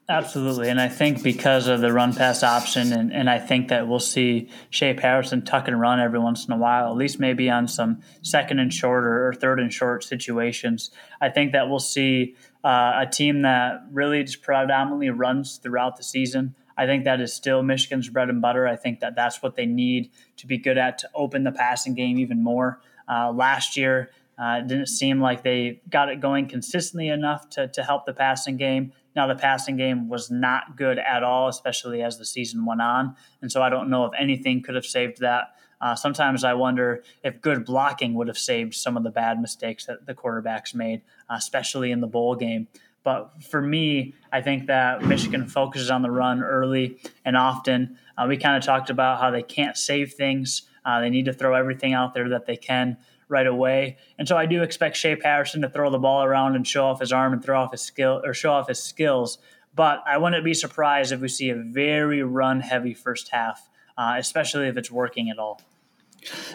Absolutely. 0.08 0.68
And 0.68 0.80
I 0.80 0.88
think 0.88 1.24
because 1.24 1.66
of 1.66 1.80
the 1.80 1.92
run 1.92 2.14
pass 2.14 2.44
option, 2.44 2.92
and, 2.92 3.12
and 3.12 3.28
I 3.28 3.40
think 3.40 3.68
that 3.68 3.88
we'll 3.88 3.98
see 3.98 4.48
Shea 4.70 4.94
Patterson 4.94 5.42
tuck 5.42 5.66
and 5.66 5.80
run 5.80 5.98
every 5.98 6.20
once 6.20 6.46
in 6.46 6.52
a 6.52 6.56
while, 6.56 6.92
at 6.92 6.96
least 6.96 7.18
maybe 7.18 7.50
on 7.50 7.66
some 7.66 8.00
second 8.22 8.60
and 8.60 8.72
short 8.72 9.04
or, 9.04 9.32
third 9.32 9.58
and 9.58 9.72
short 9.72 10.04
situations. 10.04 10.90
I 11.20 11.28
think 11.30 11.50
that 11.52 11.68
we'll 11.68 11.80
see 11.80 12.36
uh, 12.62 12.92
a 13.00 13.06
team 13.10 13.42
that 13.42 13.82
really 13.90 14.22
just 14.22 14.42
predominantly 14.42 15.10
runs 15.10 15.56
throughout 15.56 15.96
the 15.96 16.04
season. 16.04 16.54
I 16.76 16.86
think 16.86 17.02
that 17.04 17.20
is 17.20 17.34
still 17.34 17.64
Michigan's 17.64 18.08
bread 18.08 18.28
and 18.28 18.40
butter. 18.40 18.68
I 18.68 18.76
think 18.76 19.00
that 19.00 19.16
that's 19.16 19.42
what 19.42 19.56
they 19.56 19.66
need 19.66 20.10
to 20.36 20.46
be 20.46 20.56
good 20.56 20.78
at 20.78 20.98
to 20.98 21.10
open 21.16 21.42
the 21.42 21.52
passing 21.52 21.94
game 21.94 22.18
even 22.18 22.44
more. 22.44 22.80
Uh, 23.08 23.32
last 23.32 23.76
year, 23.76 24.10
uh, 24.38 24.60
it 24.60 24.68
didn't 24.68 24.88
seem 24.88 25.20
like 25.20 25.42
they 25.42 25.80
got 25.90 26.10
it 26.10 26.20
going 26.20 26.46
consistently 26.46 27.08
enough 27.08 27.48
to, 27.50 27.66
to 27.68 27.82
help 27.82 28.04
the 28.04 28.12
passing 28.12 28.56
game. 28.56 28.92
Now, 29.16 29.26
the 29.26 29.34
passing 29.34 29.76
game 29.76 30.08
was 30.08 30.30
not 30.30 30.76
good 30.76 30.98
at 30.98 31.22
all, 31.22 31.48
especially 31.48 32.02
as 32.02 32.18
the 32.18 32.26
season 32.26 32.66
went 32.66 32.82
on. 32.82 33.16
And 33.40 33.50
so 33.50 33.62
I 33.62 33.70
don't 33.70 33.88
know 33.88 34.04
if 34.04 34.12
anything 34.18 34.62
could 34.62 34.74
have 34.74 34.84
saved 34.84 35.20
that. 35.20 35.54
Uh, 35.80 35.94
sometimes 35.94 36.44
I 36.44 36.54
wonder 36.54 37.02
if 37.24 37.40
good 37.40 37.64
blocking 37.64 38.14
would 38.14 38.28
have 38.28 38.38
saved 38.38 38.74
some 38.74 38.96
of 38.96 39.02
the 39.02 39.10
bad 39.10 39.40
mistakes 39.40 39.86
that 39.86 40.06
the 40.06 40.14
quarterbacks 40.14 40.74
made, 40.74 41.02
uh, 41.30 41.34
especially 41.34 41.90
in 41.90 42.00
the 42.00 42.06
bowl 42.06 42.34
game. 42.34 42.68
But 43.04 43.42
for 43.42 43.62
me, 43.62 44.14
I 44.32 44.42
think 44.42 44.66
that 44.66 45.02
Michigan 45.02 45.46
focuses 45.46 45.90
on 45.90 46.02
the 46.02 46.10
run 46.10 46.42
early 46.42 46.98
and 47.24 47.36
often. 47.36 47.98
Uh, 48.18 48.26
we 48.28 48.36
kind 48.36 48.56
of 48.56 48.64
talked 48.64 48.90
about 48.90 49.20
how 49.20 49.30
they 49.30 49.42
can't 49.42 49.76
save 49.76 50.14
things. 50.14 50.62
Uh, 50.84 51.00
they 51.00 51.10
need 51.10 51.24
to 51.26 51.32
throw 51.32 51.54
everything 51.54 51.94
out 51.94 52.14
there 52.14 52.28
that 52.30 52.46
they 52.46 52.56
can 52.56 52.96
right 53.28 53.46
away. 53.46 53.96
And 54.18 54.28
so 54.28 54.36
I 54.36 54.46
do 54.46 54.62
expect 54.62 54.96
Shea 54.96 55.16
Patterson 55.16 55.62
to 55.62 55.68
throw 55.68 55.90
the 55.90 55.98
ball 55.98 56.22
around 56.22 56.56
and 56.56 56.66
show 56.66 56.86
off 56.86 57.00
his 57.00 57.12
arm 57.12 57.32
and 57.32 57.42
throw 57.44 57.60
off 57.60 57.72
his 57.72 57.82
skill 57.82 58.22
or 58.24 58.34
show 58.34 58.52
off 58.52 58.68
his 58.68 58.82
skills. 58.82 59.38
But 59.74 60.02
I 60.06 60.18
wouldn't 60.18 60.44
be 60.44 60.54
surprised 60.54 61.12
if 61.12 61.20
we 61.20 61.28
see 61.28 61.50
a 61.50 61.56
very 61.56 62.22
run 62.22 62.60
heavy 62.60 62.94
first 62.94 63.28
half, 63.30 63.68
uh, 63.98 64.14
especially 64.16 64.68
if 64.68 64.76
it's 64.76 64.90
working 64.90 65.28
at 65.30 65.38
all. 65.38 65.60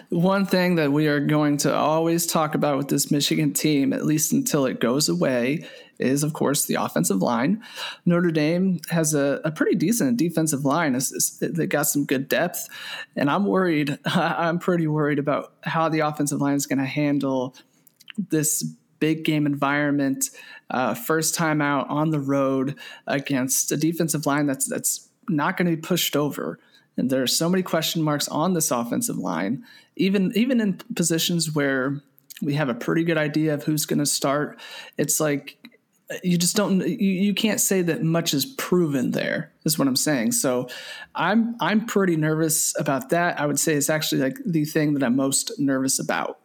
One 0.09 0.45
thing 0.45 0.75
that 0.75 0.91
we 0.91 1.07
are 1.07 1.19
going 1.19 1.57
to 1.57 1.73
always 1.73 2.27
talk 2.27 2.55
about 2.55 2.77
with 2.77 2.89
this 2.89 3.11
Michigan 3.11 3.53
team, 3.53 3.93
at 3.93 4.05
least 4.05 4.33
until 4.33 4.65
it 4.65 4.79
goes 4.79 5.07
away, 5.07 5.65
is, 5.99 6.23
of 6.23 6.33
course, 6.33 6.65
the 6.65 6.75
offensive 6.75 7.21
line. 7.21 7.63
Notre 8.05 8.31
Dame 8.31 8.79
has 8.89 9.13
a, 9.13 9.39
a 9.45 9.51
pretty 9.51 9.75
decent 9.75 10.17
defensive 10.17 10.65
line. 10.65 10.95
It's, 10.95 11.13
it's, 11.13 11.37
they 11.37 11.67
got 11.67 11.83
some 11.83 12.05
good 12.05 12.27
depth, 12.27 12.67
and 13.15 13.29
I'm 13.29 13.45
worried. 13.45 13.97
I'm 14.05 14.59
pretty 14.59 14.87
worried 14.87 15.19
about 15.19 15.53
how 15.63 15.89
the 15.89 15.99
offensive 15.99 16.41
line 16.41 16.55
is 16.55 16.67
going 16.67 16.79
to 16.79 16.85
handle 16.85 17.55
this 18.17 18.63
big 18.99 19.23
game 19.23 19.45
environment. 19.45 20.29
Uh, 20.69 20.93
first 20.93 21.35
time 21.35 21.61
out 21.61 21.89
on 21.89 22.09
the 22.09 22.19
road 22.19 22.75
against 23.07 23.71
a 23.71 23.77
defensive 23.77 24.25
line 24.25 24.45
that's 24.45 24.67
that's 24.67 25.09
not 25.27 25.57
going 25.57 25.69
to 25.69 25.75
be 25.75 25.81
pushed 25.81 26.15
over. 26.15 26.59
And 26.97 27.09
there 27.09 27.21
are 27.21 27.27
so 27.27 27.49
many 27.49 27.63
question 27.63 28.01
marks 28.01 28.27
on 28.27 28.53
this 28.53 28.71
offensive 28.71 29.17
line, 29.17 29.63
even 29.95 30.31
even 30.35 30.59
in 30.59 30.79
positions 30.95 31.53
where 31.53 32.01
we 32.41 32.55
have 32.55 32.69
a 32.69 32.73
pretty 32.73 33.03
good 33.03 33.17
idea 33.17 33.53
of 33.53 33.63
who's 33.63 33.85
going 33.85 33.99
to 33.99 34.05
start. 34.05 34.59
It's 34.97 35.19
like 35.19 35.57
you 36.23 36.37
just 36.37 36.55
don't 36.55 36.81
you, 36.81 37.11
you 37.11 37.33
can't 37.33 37.61
say 37.61 37.81
that 37.81 38.03
much 38.03 38.33
is 38.33 38.45
proven 38.45 39.11
there 39.11 39.51
is 39.63 39.79
what 39.79 39.87
i'm 39.87 39.95
saying. 39.95 40.31
So 40.33 40.67
i'm 41.15 41.55
i'm 41.59 41.85
pretty 41.85 42.17
nervous 42.17 42.77
about 42.79 43.09
that. 43.09 43.39
I 43.39 43.45
would 43.45 43.59
say 43.59 43.73
it's 43.75 43.89
actually 43.89 44.21
like 44.21 44.37
the 44.45 44.65
thing 44.65 44.93
that 44.95 45.03
i'm 45.03 45.15
most 45.15 45.51
nervous 45.57 45.99
about. 45.99 46.39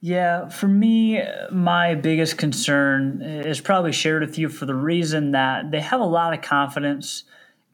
Yeah 0.00 0.48
for 0.48 0.66
me 0.66 1.22
my 1.52 1.94
biggest 1.94 2.38
concern 2.38 3.22
is 3.22 3.60
probably 3.60 3.92
shared 3.92 4.22
with 4.22 4.36
you 4.38 4.48
for 4.48 4.66
the 4.66 4.74
reason 4.74 5.32
that 5.32 5.70
they 5.70 5.80
have 5.80 6.00
a 6.00 6.04
lot 6.04 6.34
of 6.34 6.42
confidence 6.42 7.24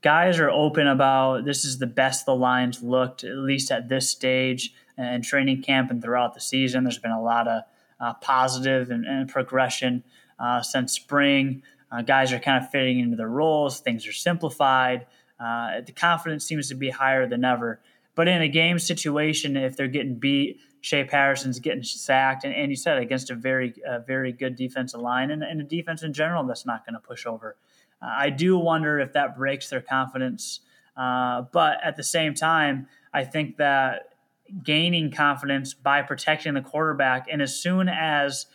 guys 0.02 0.38
are 0.38 0.50
open 0.50 0.86
about 0.86 1.44
this 1.44 1.64
is 1.64 1.78
the 1.78 1.86
best 1.86 2.26
the 2.26 2.34
lines 2.34 2.82
looked 2.82 3.24
at 3.24 3.36
least 3.36 3.70
at 3.70 3.88
this 3.88 4.08
stage 4.08 4.74
and 4.96 5.24
training 5.24 5.62
camp 5.62 5.90
and 5.90 6.02
throughout 6.02 6.34
the 6.34 6.40
season 6.40 6.84
there's 6.84 6.98
been 6.98 7.10
a 7.10 7.22
lot 7.22 7.48
of 7.48 7.62
uh, 8.00 8.14
positive 8.14 8.90
and, 8.90 9.04
and 9.04 9.28
progression 9.28 10.04
uh, 10.38 10.62
since 10.62 10.92
spring. 10.92 11.62
Uh, 11.90 12.02
guys 12.02 12.32
are 12.32 12.38
kind 12.38 12.62
of 12.62 12.70
fitting 12.70 13.00
into 13.00 13.16
their 13.16 13.28
roles. 13.28 13.80
Things 13.80 14.06
are 14.06 14.12
simplified. 14.12 15.06
Uh, 15.40 15.80
the 15.80 15.92
confidence 15.92 16.44
seems 16.44 16.68
to 16.68 16.74
be 16.74 16.90
higher 16.90 17.26
than 17.26 17.44
ever. 17.44 17.80
But 18.14 18.28
in 18.28 18.42
a 18.42 18.48
game 18.48 18.78
situation, 18.78 19.56
if 19.56 19.76
they're 19.76 19.88
getting 19.88 20.16
beat, 20.16 20.60
Shea 20.80 21.04
Patterson's 21.04 21.58
getting 21.58 21.82
sacked, 21.82 22.44
and, 22.44 22.54
and 22.54 22.70
you 22.70 22.76
said 22.76 22.98
against 22.98 23.30
a 23.30 23.34
very, 23.34 23.74
very 24.06 24.32
good 24.32 24.54
defensive 24.54 25.00
line 25.00 25.30
and, 25.30 25.42
and 25.42 25.60
a 25.60 25.64
defense 25.64 26.02
in 26.02 26.12
general 26.12 26.44
that's 26.44 26.66
not 26.66 26.86
going 26.86 26.94
to 26.94 27.00
push 27.00 27.26
over. 27.26 27.56
Uh, 28.02 28.06
I 28.06 28.30
do 28.30 28.58
wonder 28.58 28.98
if 28.98 29.12
that 29.12 29.36
breaks 29.36 29.68
their 29.70 29.80
confidence. 29.80 30.60
Uh, 30.96 31.42
but 31.52 31.78
at 31.84 31.96
the 31.96 32.02
same 32.02 32.34
time, 32.34 32.88
I 33.12 33.24
think 33.24 33.56
that 33.58 34.14
gaining 34.62 35.10
confidence 35.10 35.74
by 35.74 36.02
protecting 36.02 36.54
the 36.54 36.62
quarterback, 36.62 37.26
and 37.30 37.42
as 37.42 37.54
soon 37.54 37.88
as 37.88 38.46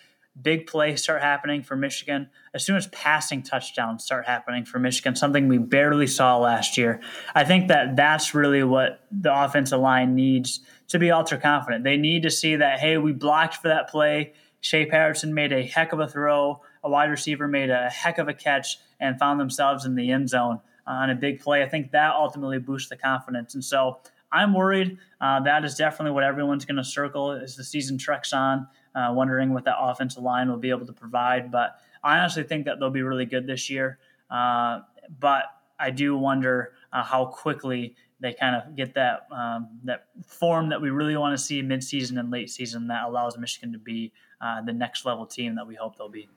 big 0.41 0.65
plays 0.65 1.03
start 1.03 1.21
happening 1.21 1.61
for 1.61 1.75
Michigan, 1.75 2.27
as 2.53 2.65
soon 2.65 2.75
as 2.75 2.87
passing 2.87 3.43
touchdowns 3.43 4.03
start 4.03 4.25
happening 4.25 4.65
for 4.65 4.79
Michigan, 4.79 5.15
something 5.15 5.47
we 5.47 5.59
barely 5.59 6.07
saw 6.07 6.37
last 6.37 6.77
year, 6.77 6.99
I 7.35 7.43
think 7.43 7.67
that 7.67 7.95
that's 7.95 8.33
really 8.33 8.63
what 8.63 9.05
the 9.11 9.33
offensive 9.33 9.79
line 9.79 10.15
needs 10.15 10.61
to 10.87 10.97
be 10.97 11.11
ultra 11.11 11.37
confident. 11.37 11.83
They 11.83 11.97
need 11.97 12.23
to 12.23 12.31
see 12.31 12.55
that, 12.55 12.79
hey, 12.79 12.97
we 12.97 13.13
blocked 13.13 13.57
for 13.57 13.67
that 13.67 13.89
play. 13.89 14.33
Shea 14.61 14.85
Patterson 14.85 15.33
made 15.33 15.51
a 15.51 15.63
heck 15.63 15.93
of 15.93 15.99
a 15.99 16.07
throw. 16.07 16.61
A 16.83 16.89
wide 16.89 17.09
receiver 17.09 17.47
made 17.47 17.69
a 17.69 17.89
heck 17.89 18.17
of 18.17 18.27
a 18.27 18.33
catch 18.33 18.79
and 18.99 19.17
found 19.17 19.39
themselves 19.39 19.85
in 19.85 19.95
the 19.95 20.11
end 20.11 20.29
zone 20.29 20.59
on 20.85 21.09
a 21.09 21.15
big 21.15 21.39
play. 21.39 21.63
I 21.63 21.69
think 21.69 21.91
that 21.91 22.13
ultimately 22.13 22.59
boosts 22.59 22.89
the 22.89 22.97
confidence. 22.97 23.53
And 23.53 23.63
so 23.63 23.99
I'm 24.31 24.53
worried. 24.53 24.97
Uh, 25.21 25.39
that 25.41 25.63
is 25.63 25.75
definitely 25.75 26.11
what 26.11 26.23
everyone's 26.23 26.65
going 26.65 26.77
to 26.77 26.83
circle 26.83 27.31
as 27.31 27.55
the 27.55 27.63
season 27.63 27.97
treks 27.97 28.33
on 28.33 28.67
uh, 28.95 29.11
wondering 29.11 29.53
what 29.53 29.65
that 29.65 29.75
offensive 29.79 30.23
line 30.23 30.49
will 30.49 30.57
be 30.57 30.69
able 30.69 30.85
to 30.85 30.93
provide. 30.93 31.51
But 31.51 31.79
I 32.03 32.19
honestly 32.19 32.43
think 32.43 32.65
that 32.65 32.79
they'll 32.79 32.89
be 32.89 33.01
really 33.01 33.25
good 33.25 33.47
this 33.47 33.69
year. 33.69 33.99
Uh, 34.29 34.81
but 35.19 35.45
I 35.79 35.91
do 35.91 36.17
wonder 36.17 36.73
uh, 36.91 37.03
how 37.03 37.25
quickly 37.25 37.95
they 38.19 38.33
kind 38.33 38.55
of 38.55 38.75
get 38.75 38.93
that 38.93 39.27
um, 39.31 39.67
that 39.83 40.05
form 40.25 40.69
that 40.69 40.81
we 40.81 40.89
really 40.89 41.17
want 41.17 41.37
to 41.37 41.43
see 41.43 41.61
midseason 41.61 42.19
and 42.19 42.31
late 42.31 42.49
season 42.49 42.87
that 42.87 43.03
allows 43.05 43.37
Michigan 43.37 43.73
to 43.73 43.79
be 43.79 44.13
uh, 44.39 44.61
the 44.61 44.71
next 44.71 45.05
level 45.05 45.25
team 45.25 45.55
that 45.55 45.67
we 45.67 45.75
hope 45.75 45.97
they'll 45.97 46.07
be. 46.09 46.29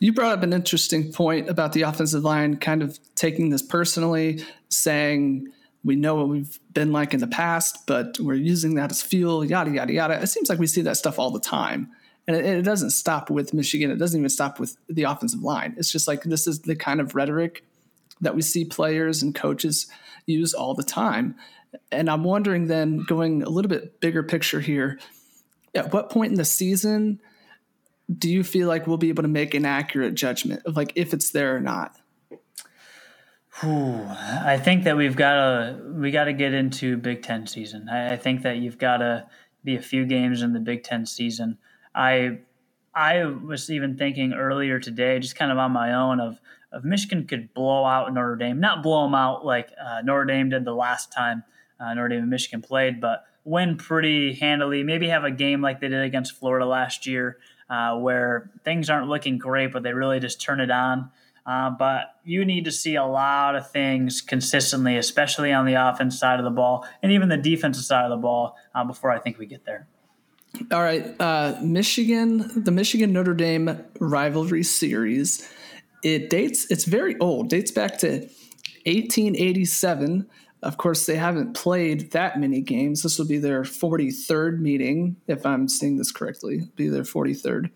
You 0.00 0.12
brought 0.12 0.32
up 0.32 0.42
an 0.42 0.52
interesting 0.52 1.12
point 1.12 1.48
about 1.48 1.72
the 1.72 1.82
offensive 1.82 2.24
line, 2.24 2.56
kind 2.56 2.82
of 2.82 2.98
taking 3.14 3.50
this 3.50 3.62
personally, 3.62 4.44
saying 4.68 5.48
we 5.84 5.96
know 5.96 6.16
what 6.16 6.28
we've 6.28 6.58
been 6.72 6.92
like 6.92 7.14
in 7.14 7.20
the 7.20 7.26
past, 7.26 7.86
but 7.86 8.18
we're 8.18 8.34
using 8.34 8.74
that 8.74 8.90
as 8.90 9.02
fuel, 9.02 9.44
yada, 9.44 9.70
yada, 9.70 9.92
yada. 9.92 10.20
It 10.20 10.26
seems 10.26 10.48
like 10.48 10.58
we 10.58 10.66
see 10.66 10.82
that 10.82 10.96
stuff 10.96 11.18
all 11.18 11.30
the 11.30 11.40
time. 11.40 11.90
And 12.26 12.36
it, 12.36 12.44
it, 12.44 12.62
doesn't 12.62 12.90
stop 12.90 13.30
with 13.30 13.54
Michigan. 13.54 13.90
It 13.90 13.96
doesn't 13.96 14.18
even 14.18 14.28
stop 14.28 14.60
with 14.60 14.76
the 14.88 15.04
offensive 15.04 15.42
line. 15.42 15.74
It's 15.78 15.90
just 15.90 16.06
like 16.06 16.24
this 16.24 16.46
is 16.46 16.60
the 16.60 16.76
kind 16.76 17.00
of 17.00 17.14
rhetoric 17.14 17.64
that 18.20 18.34
we 18.34 18.42
see 18.42 18.64
players 18.64 19.22
and 19.22 19.34
coaches 19.34 19.86
use 20.26 20.52
all 20.52 20.74
the 20.74 20.82
time. 20.82 21.36
And 21.90 22.10
I'm 22.10 22.24
wondering 22.24 22.66
then, 22.66 23.04
going 23.08 23.42
a 23.42 23.48
little 23.48 23.68
bit 23.68 24.00
bigger 24.00 24.22
picture 24.22 24.60
here, 24.60 24.98
at 25.74 25.92
what 25.92 26.10
point 26.10 26.32
in 26.32 26.38
the 26.38 26.44
season 26.44 27.20
do 28.16 28.30
you 28.30 28.42
feel 28.42 28.68
like 28.68 28.86
we'll 28.86 28.96
be 28.96 29.10
able 29.10 29.22
to 29.22 29.28
make 29.28 29.54
an 29.54 29.64
accurate 29.64 30.14
judgment 30.14 30.62
of 30.64 30.76
like 30.76 30.92
if 30.94 31.12
it's 31.12 31.30
there 31.30 31.56
or 31.56 31.60
not? 31.60 31.96
Whew, 33.60 34.04
I 34.08 34.56
think 34.56 34.84
that 34.84 34.96
we've 34.96 35.16
got 35.16 35.34
to 35.34 35.80
we 35.94 36.10
got 36.10 36.24
to 36.24 36.32
get 36.32 36.54
into 36.54 36.96
Big 36.96 37.22
Ten 37.22 37.46
season. 37.46 37.88
I, 37.88 38.12
I 38.12 38.16
think 38.16 38.42
that 38.42 38.58
you've 38.58 38.78
got 38.78 38.98
to 38.98 39.26
be 39.64 39.76
a 39.76 39.82
few 39.82 40.06
games 40.06 40.42
in 40.42 40.52
the 40.52 40.60
Big 40.60 40.84
Ten 40.84 41.06
season. 41.06 41.58
I 41.94 42.38
I 42.94 43.24
was 43.24 43.70
even 43.70 43.96
thinking 43.96 44.32
earlier 44.32 44.78
today, 44.78 45.18
just 45.18 45.36
kind 45.36 45.50
of 45.50 45.58
on 45.58 45.72
my 45.72 45.92
own, 45.92 46.20
of 46.20 46.40
of 46.72 46.84
Michigan 46.84 47.26
could 47.26 47.52
blow 47.54 47.84
out 47.84 48.12
Notre 48.12 48.36
Dame, 48.36 48.60
not 48.60 48.82
blow 48.82 49.04
them 49.04 49.14
out 49.14 49.44
like 49.44 49.70
uh, 49.82 50.02
Notre 50.02 50.24
Dame 50.24 50.50
did 50.50 50.64
the 50.64 50.74
last 50.74 51.12
time 51.12 51.42
uh, 51.80 51.94
Notre 51.94 52.08
Dame 52.08 52.20
and 52.20 52.30
Michigan 52.30 52.62
played, 52.62 53.00
but 53.00 53.24
win 53.44 53.76
pretty 53.76 54.34
handily. 54.34 54.82
Maybe 54.82 55.08
have 55.08 55.24
a 55.24 55.30
game 55.30 55.62
like 55.62 55.80
they 55.80 55.88
did 55.88 56.02
against 56.02 56.38
Florida 56.38 56.66
last 56.66 57.06
year, 57.06 57.38
uh, 57.70 57.96
where 57.96 58.50
things 58.64 58.90
aren't 58.90 59.08
looking 59.08 59.38
great, 59.38 59.72
but 59.72 59.82
they 59.82 59.92
really 59.92 60.20
just 60.20 60.40
turn 60.40 60.60
it 60.60 60.70
on. 60.70 61.10
Uh, 61.46 61.70
but 61.70 62.16
you 62.24 62.44
need 62.44 62.66
to 62.66 62.72
see 62.72 62.94
a 62.96 63.04
lot 63.04 63.56
of 63.56 63.70
things 63.70 64.20
consistently, 64.20 64.98
especially 64.98 65.50
on 65.50 65.64
the 65.64 65.72
offense 65.72 66.18
side 66.18 66.38
of 66.38 66.44
the 66.44 66.50
ball 66.50 66.86
and 67.02 67.10
even 67.10 67.30
the 67.30 67.38
defensive 67.38 67.84
side 67.84 68.04
of 68.04 68.10
the 68.10 68.16
ball, 68.16 68.54
uh, 68.74 68.84
before 68.84 69.10
I 69.10 69.18
think 69.18 69.38
we 69.38 69.46
get 69.46 69.64
there. 69.64 69.88
All 70.72 70.82
right, 70.82 71.14
uh, 71.20 71.56
Michigan, 71.62 72.64
the 72.64 72.70
Michigan 72.70 73.12
Notre 73.12 73.34
Dame 73.34 73.84
rivalry 74.00 74.62
series. 74.62 75.48
It 76.02 76.30
dates. 76.30 76.70
It's 76.70 76.84
very 76.84 77.16
old. 77.18 77.48
Dates 77.48 77.70
back 77.70 77.98
to 77.98 78.28
1887. 78.86 80.28
Of 80.62 80.76
course, 80.76 81.06
they 81.06 81.16
haven't 81.16 81.54
played 81.54 82.10
that 82.12 82.40
many 82.40 82.60
games. 82.60 83.02
This 83.02 83.18
will 83.18 83.26
be 83.26 83.38
their 83.38 83.62
43rd 83.62 84.58
meeting, 84.58 85.16
if 85.28 85.46
I'm 85.46 85.68
seeing 85.68 85.96
this 85.96 86.10
correctly. 86.10 86.62
Be 86.74 86.88
their 86.88 87.02
43rd. 87.02 87.70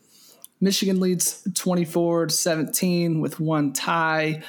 Michigan 0.60 1.00
leads 1.00 1.46
24 1.54 2.26
to 2.26 2.34
17 2.34 3.20
with 3.20 3.40
one 3.40 3.72
tie. 3.72 4.42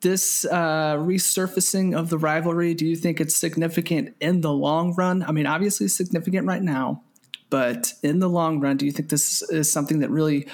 This 0.00 0.44
uh, 0.44 0.96
resurfacing 0.96 1.96
of 1.96 2.10
the 2.10 2.18
rivalry, 2.18 2.74
do 2.74 2.86
you 2.86 2.96
think 2.96 3.20
it's 3.20 3.36
significant 3.36 4.14
in 4.20 4.42
the 4.42 4.52
long 4.52 4.94
run? 4.94 5.22
I 5.22 5.32
mean, 5.32 5.46
obviously 5.46 5.88
significant 5.88 6.46
right 6.46 6.62
now, 6.62 7.02
but 7.48 7.92
in 8.02 8.18
the 8.18 8.28
long 8.28 8.60
run, 8.60 8.76
do 8.76 8.84
you 8.84 8.92
think 8.92 9.08
this 9.08 9.40
is 9.50 9.70
something 9.72 10.00
that 10.00 10.10
really 10.10 10.46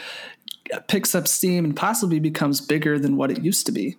picks 0.87 1.16
up 1.16 1.26
steam 1.26 1.64
and 1.64 1.76
possibly 1.76 2.20
becomes 2.20 2.61
bigger 2.61 2.97
than 2.99 3.16
what 3.16 3.32
it 3.32 3.42
used 3.42 3.66
to 3.66 3.73
be? 3.73 3.97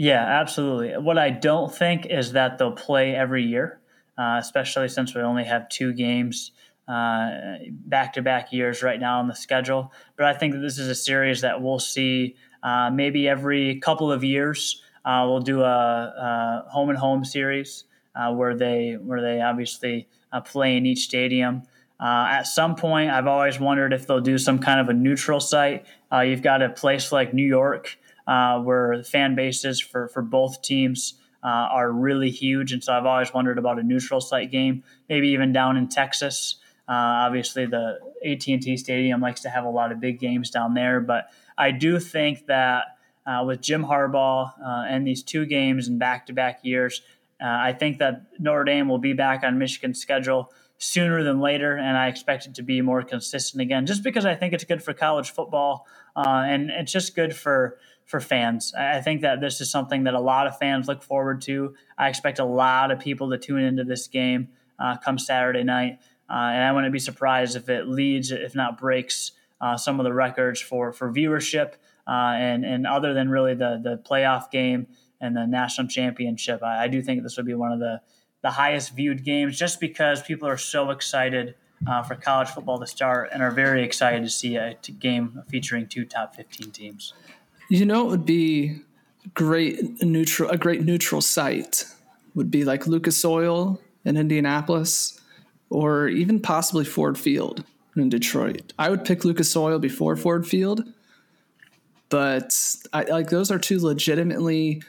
Yeah, 0.00 0.24
absolutely. 0.24 0.96
What 0.96 1.18
I 1.18 1.28
don't 1.28 1.70
think 1.70 2.06
is 2.06 2.32
that 2.32 2.56
they'll 2.56 2.72
play 2.72 3.14
every 3.14 3.44
year, 3.44 3.80
uh, 4.16 4.36
especially 4.38 4.88
since 4.88 5.14
we 5.14 5.20
only 5.20 5.44
have 5.44 5.68
two 5.68 5.92
games 5.92 6.52
back 6.88 8.14
to 8.14 8.22
back 8.22 8.50
years 8.50 8.82
right 8.82 8.98
now 8.98 9.18
on 9.18 9.28
the 9.28 9.34
schedule. 9.34 9.92
But 10.16 10.24
I 10.24 10.32
think 10.32 10.54
that 10.54 10.60
this 10.60 10.78
is 10.78 10.88
a 10.88 10.94
series 10.94 11.42
that 11.42 11.60
we'll 11.60 11.80
see 11.80 12.36
uh, 12.62 12.88
maybe 12.90 13.28
every 13.28 13.78
couple 13.80 14.10
of 14.10 14.24
years. 14.24 14.80
Uh, 15.04 15.26
we'll 15.28 15.40
do 15.40 15.60
a, 15.60 15.66
a, 15.66 16.70
home 16.70 16.88
and 16.88 16.98
home 16.98 17.22
series 17.22 17.84
uh, 18.14 18.32
where 18.32 18.56
they 18.56 18.96
where 18.98 19.20
they 19.20 19.42
obviously 19.42 20.08
uh, 20.32 20.40
play 20.40 20.78
in 20.78 20.86
each 20.86 21.04
stadium. 21.04 21.64
Uh, 22.00 22.26
at 22.30 22.46
some 22.46 22.74
point, 22.74 23.10
I've 23.10 23.26
always 23.26 23.60
wondered 23.60 23.92
if 23.92 24.06
they'll 24.06 24.22
do 24.22 24.38
some 24.38 24.60
kind 24.60 24.80
of 24.80 24.88
a 24.88 24.94
neutral 24.94 25.40
site. 25.40 25.84
Uh, 26.10 26.20
you've 26.20 26.40
got 26.40 26.62
a 26.62 26.70
place 26.70 27.12
like 27.12 27.34
New 27.34 27.46
York 27.46 27.98
where 28.26 28.96
the 28.96 29.04
fan 29.04 29.34
bases 29.34 29.80
for, 29.80 30.08
for 30.08 30.22
both 30.22 30.62
teams 30.62 31.14
are 31.42 31.90
really 31.90 32.30
huge, 32.30 32.72
and 32.72 32.82
so 32.84 32.92
I've 32.92 33.06
always 33.06 33.32
wondered 33.32 33.58
about 33.58 33.78
a 33.78 33.82
neutral 33.82 34.20
site 34.20 34.50
game, 34.50 34.84
maybe 35.08 35.28
even 35.28 35.52
down 35.52 35.76
in 35.76 35.88
Texas. 35.88 36.56
Uh, 36.90 37.22
obviously, 37.24 37.66
the 37.66 38.00
AT&T 38.24 38.76
Stadium 38.76 39.20
likes 39.20 39.42
to 39.42 39.48
have 39.48 39.64
a 39.64 39.70
lot 39.70 39.92
of 39.92 40.00
big 40.00 40.18
games 40.18 40.50
down 40.50 40.74
there, 40.74 41.00
but 41.00 41.26
I 41.56 41.70
do 41.70 42.00
think 42.00 42.46
that 42.46 42.96
uh, 43.26 43.44
with 43.46 43.60
Jim 43.60 43.84
Harbaugh 43.84 44.52
uh, 44.60 44.86
and 44.88 45.06
these 45.06 45.22
two 45.22 45.46
games 45.46 45.86
in 45.86 45.98
back-to-back 45.98 46.64
years, 46.64 47.02
uh, 47.40 47.46
I 47.46 47.74
think 47.74 47.98
that 47.98 48.22
Notre 48.40 48.64
Dame 48.64 48.88
will 48.88 48.98
be 48.98 49.12
back 49.12 49.44
on 49.44 49.56
Michigan's 49.56 50.00
schedule 50.00 50.52
sooner 50.78 51.22
than 51.22 51.38
later, 51.38 51.76
and 51.76 51.96
I 51.96 52.08
expect 52.08 52.46
it 52.46 52.54
to 52.56 52.62
be 52.62 52.80
more 52.80 53.02
consistent 53.02 53.60
again, 53.60 53.86
just 53.86 54.02
because 54.02 54.26
I 54.26 54.34
think 54.34 54.52
it's 54.52 54.64
good 54.64 54.82
for 54.82 54.92
college 54.92 55.30
football 55.30 55.86
uh, 56.16 56.42
and 56.46 56.70
it's 56.70 56.90
just 56.90 57.14
good 57.14 57.36
for 57.36 57.78
for 58.10 58.18
fans. 58.18 58.74
I 58.74 59.00
think 59.00 59.20
that 59.20 59.40
this 59.40 59.60
is 59.60 59.70
something 59.70 60.02
that 60.04 60.14
a 60.14 60.20
lot 60.20 60.48
of 60.48 60.58
fans 60.58 60.88
look 60.88 61.00
forward 61.00 61.40
to. 61.42 61.74
I 61.96 62.08
expect 62.08 62.40
a 62.40 62.44
lot 62.44 62.90
of 62.90 62.98
people 62.98 63.30
to 63.30 63.38
tune 63.38 63.60
into 63.60 63.84
this 63.84 64.08
game 64.08 64.48
uh, 64.80 64.96
come 64.96 65.16
Saturday 65.16 65.62
night. 65.62 66.00
Uh, 66.28 66.50
and 66.52 66.64
I 66.64 66.72
wouldn't 66.72 66.92
be 66.92 66.98
surprised 66.98 67.54
if 67.54 67.68
it 67.68 67.86
leads, 67.86 68.32
if 68.32 68.56
not 68.56 68.78
breaks, 68.78 69.30
uh, 69.60 69.76
some 69.76 70.00
of 70.00 70.04
the 70.04 70.12
records 70.12 70.60
for 70.60 70.92
for 70.92 71.12
viewership. 71.12 71.74
Uh, 72.06 72.34
and 72.34 72.64
and 72.64 72.84
other 72.84 73.14
than 73.14 73.28
really 73.28 73.54
the 73.54 73.80
the 73.82 73.96
playoff 73.98 74.50
game 74.50 74.88
and 75.20 75.36
the 75.36 75.46
national 75.46 75.86
championship, 75.86 76.62
I, 76.62 76.84
I, 76.84 76.88
do 76.88 77.02
think 77.02 77.22
this 77.22 77.36
would 77.36 77.46
be 77.46 77.54
one 77.54 77.72
of 77.72 77.78
the 77.78 78.00
the 78.42 78.50
highest 78.50 78.96
viewed 78.96 79.22
games, 79.22 79.56
just 79.56 79.78
because 79.78 80.22
people 80.22 80.48
are 80.48 80.56
so 80.56 80.90
excited 80.90 81.54
uh, 81.86 82.02
for 82.02 82.16
college 82.16 82.48
football 82.48 82.78
to 82.80 82.86
start 82.86 83.28
and 83.32 83.42
are 83.42 83.50
very 83.50 83.84
excited 83.84 84.22
to 84.24 84.30
see 84.30 84.56
a 84.56 84.74
game 84.98 85.42
featuring 85.48 85.86
two 85.86 86.04
top 86.04 86.34
fifteen 86.34 86.72
teams. 86.72 87.12
You 87.70 87.86
know, 87.86 88.06
it 88.06 88.10
would 88.10 88.26
be 88.26 88.82
great 89.34 90.02
neutral 90.02 90.50
a 90.50 90.58
great 90.58 90.82
neutral 90.82 91.20
site 91.20 91.84
would 92.34 92.50
be 92.50 92.64
like 92.64 92.88
Lucas 92.88 93.24
Oil 93.24 93.80
in 94.04 94.16
Indianapolis 94.16 95.20
or 95.68 96.08
even 96.08 96.40
possibly 96.40 96.84
Ford 96.84 97.16
Field 97.16 97.64
in 97.96 98.08
Detroit. 98.08 98.72
I 98.76 98.90
would 98.90 99.04
pick 99.04 99.24
Lucas 99.24 99.56
Oil 99.56 99.78
before 99.78 100.16
Ford 100.16 100.48
Field, 100.48 100.82
but 102.08 102.56
I, 102.92 103.04
like 103.04 103.30
those 103.30 103.52
are 103.52 103.58
two 103.58 103.78
legitimately 103.78 104.82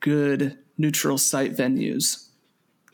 good 0.00 0.58
neutral 0.76 1.18
site 1.18 1.56
venues. 1.56 2.28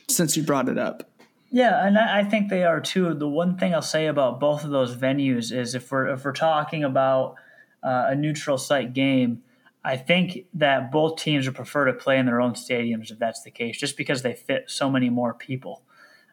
Since 0.09 0.37
you 0.37 0.43
brought 0.43 0.69
it 0.69 0.77
up. 0.77 1.09
Yeah, 1.51 1.87
and 1.87 1.97
I 1.97 2.25
think 2.25 2.51
they 2.51 2.65
are 2.65 2.81
too. 2.81 3.15
The 3.15 3.29
one 3.29 3.57
thing 3.57 3.75
I'll 3.75 3.81
say 3.81 4.07
about 4.07 4.39
both 4.39 4.65
of 4.65 4.71
those 4.71 4.95
venues 4.95 5.51
is 5.51 5.75
if 5.75 5.91
we're 5.91 6.09
if 6.09 6.27
we're 6.27 6.33
talking 6.33 6.85
about 6.85 7.37
uh, 7.83 8.07
a 8.09 8.15
neutral 8.15 8.59
site 8.59 8.93
game, 8.93 9.43
I 9.85 9.97
think 9.97 10.47
that 10.55 10.93
both 10.93 11.19
teams 11.19 11.47
would 11.47 11.55
prefer 11.55 11.87
to 11.87 11.93
play 11.93 12.19
in 12.19 12.27
their 12.27 12.41
own 12.41 12.53
stadiums 12.53 13.11
if 13.11 13.19
that's 13.19 13.43
the 13.43 13.51
case, 13.51 13.79
just 13.79 13.97
because 13.97 14.23
they 14.23 14.35
fit 14.35 14.65
so 14.67 14.91
many 14.91 15.09
more 15.09 15.33
people. 15.33 15.83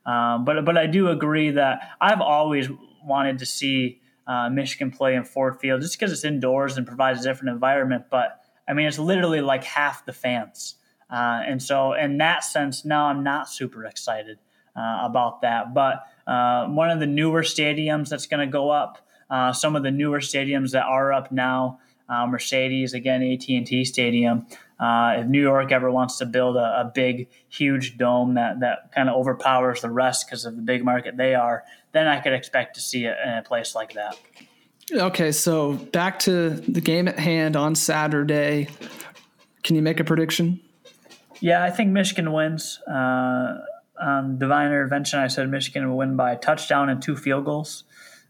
Um, 0.05 0.45
but 0.45 0.63
but 0.65 0.77
I 0.77 0.87
do 0.87 1.09
agree 1.09 1.51
that 1.51 1.95
I've 1.99 2.21
always 2.21 2.69
wanted 3.05 3.39
to 3.39 3.45
see 3.45 4.01
uh, 4.25 4.49
Michigan 4.49 4.91
play 4.91 5.15
in 5.15 5.23
Ford 5.23 5.59
Field 5.59 5.81
just 5.81 5.97
because 5.97 6.11
it's 6.11 6.23
indoors 6.23 6.77
and 6.77 6.85
provides 6.85 7.21
a 7.21 7.29
different 7.29 7.53
environment. 7.53 8.05
But 8.09 8.41
I 8.67 8.73
mean, 8.73 8.87
it's 8.87 8.99
literally 8.99 9.41
like 9.41 9.63
half 9.63 10.05
the 10.05 10.13
fans, 10.13 10.75
uh, 11.09 11.41
and 11.45 11.61
so 11.61 11.93
in 11.93 12.17
that 12.17 12.43
sense, 12.43 12.83
now 12.83 13.05
I'm 13.05 13.23
not 13.23 13.49
super 13.49 13.85
excited 13.85 14.39
uh, 14.75 14.99
about 15.03 15.41
that. 15.41 15.73
But 15.73 16.03
uh, 16.25 16.67
one 16.67 16.89
of 16.89 16.99
the 16.99 17.07
newer 17.07 17.41
stadiums 17.41 18.09
that's 18.09 18.27
going 18.27 18.45
to 18.45 18.51
go 18.51 18.69
up, 18.69 18.97
uh, 19.29 19.53
some 19.53 19.75
of 19.75 19.83
the 19.83 19.91
newer 19.91 20.19
stadiums 20.19 20.71
that 20.71 20.85
are 20.85 21.11
up 21.13 21.31
now, 21.31 21.79
uh, 22.09 22.25
Mercedes 22.25 22.93
again, 22.93 23.21
AT 23.21 23.47
and 23.49 23.67
T 23.67 23.83
Stadium. 23.85 24.45
Uh, 24.79 25.15
if 25.19 25.27
New 25.27 25.41
York 25.41 25.71
ever 25.71 25.91
wants 25.91 26.19
to 26.19 26.25
build 26.25 26.55
a, 26.55 26.81
a 26.81 26.91
big, 26.93 27.27
huge 27.49 27.97
dome 27.97 28.35
that, 28.35 28.59
that 28.59 28.91
kind 28.93 29.09
of 29.09 29.15
overpowers 29.15 29.81
the 29.81 29.89
rest 29.89 30.27
because 30.27 30.45
of 30.45 30.55
the 30.55 30.61
big 30.61 30.85
market 30.85 31.17
they 31.17 31.33
are, 31.33 31.63
then 31.93 32.07
I 32.07 32.19
could 32.19 32.33
expect 32.33 32.75
to 32.75 32.81
see 32.81 33.05
it 33.05 33.17
in 33.25 33.33
a 33.33 33.41
place 33.41 33.73
like 33.73 33.93
that. 33.93 34.17
Okay, 34.93 35.31
so 35.31 35.73
back 35.73 36.19
to 36.19 36.51
the 36.51 36.79
game 36.79 37.07
at 37.07 37.19
hand 37.19 37.55
on 37.55 37.75
Saturday. 37.75 38.69
Can 39.63 39.75
you 39.75 39.81
make 39.81 39.99
a 39.99 40.03
prediction? 40.03 40.61
Yeah, 41.41 41.63
I 41.63 41.71
think 41.71 41.91
Michigan 41.91 42.31
wins. 42.31 42.79
Uh, 42.87 43.57
on 43.99 44.37
Divine 44.37 44.67
Intervention, 44.67 45.19
I 45.19 45.27
said 45.27 45.49
Michigan 45.49 45.89
will 45.89 45.97
win 45.97 46.15
by 46.15 46.31
a 46.31 46.37
touchdown 46.37 46.89
and 46.89 47.01
two 47.01 47.17
field 47.17 47.45
goals. 47.45 47.83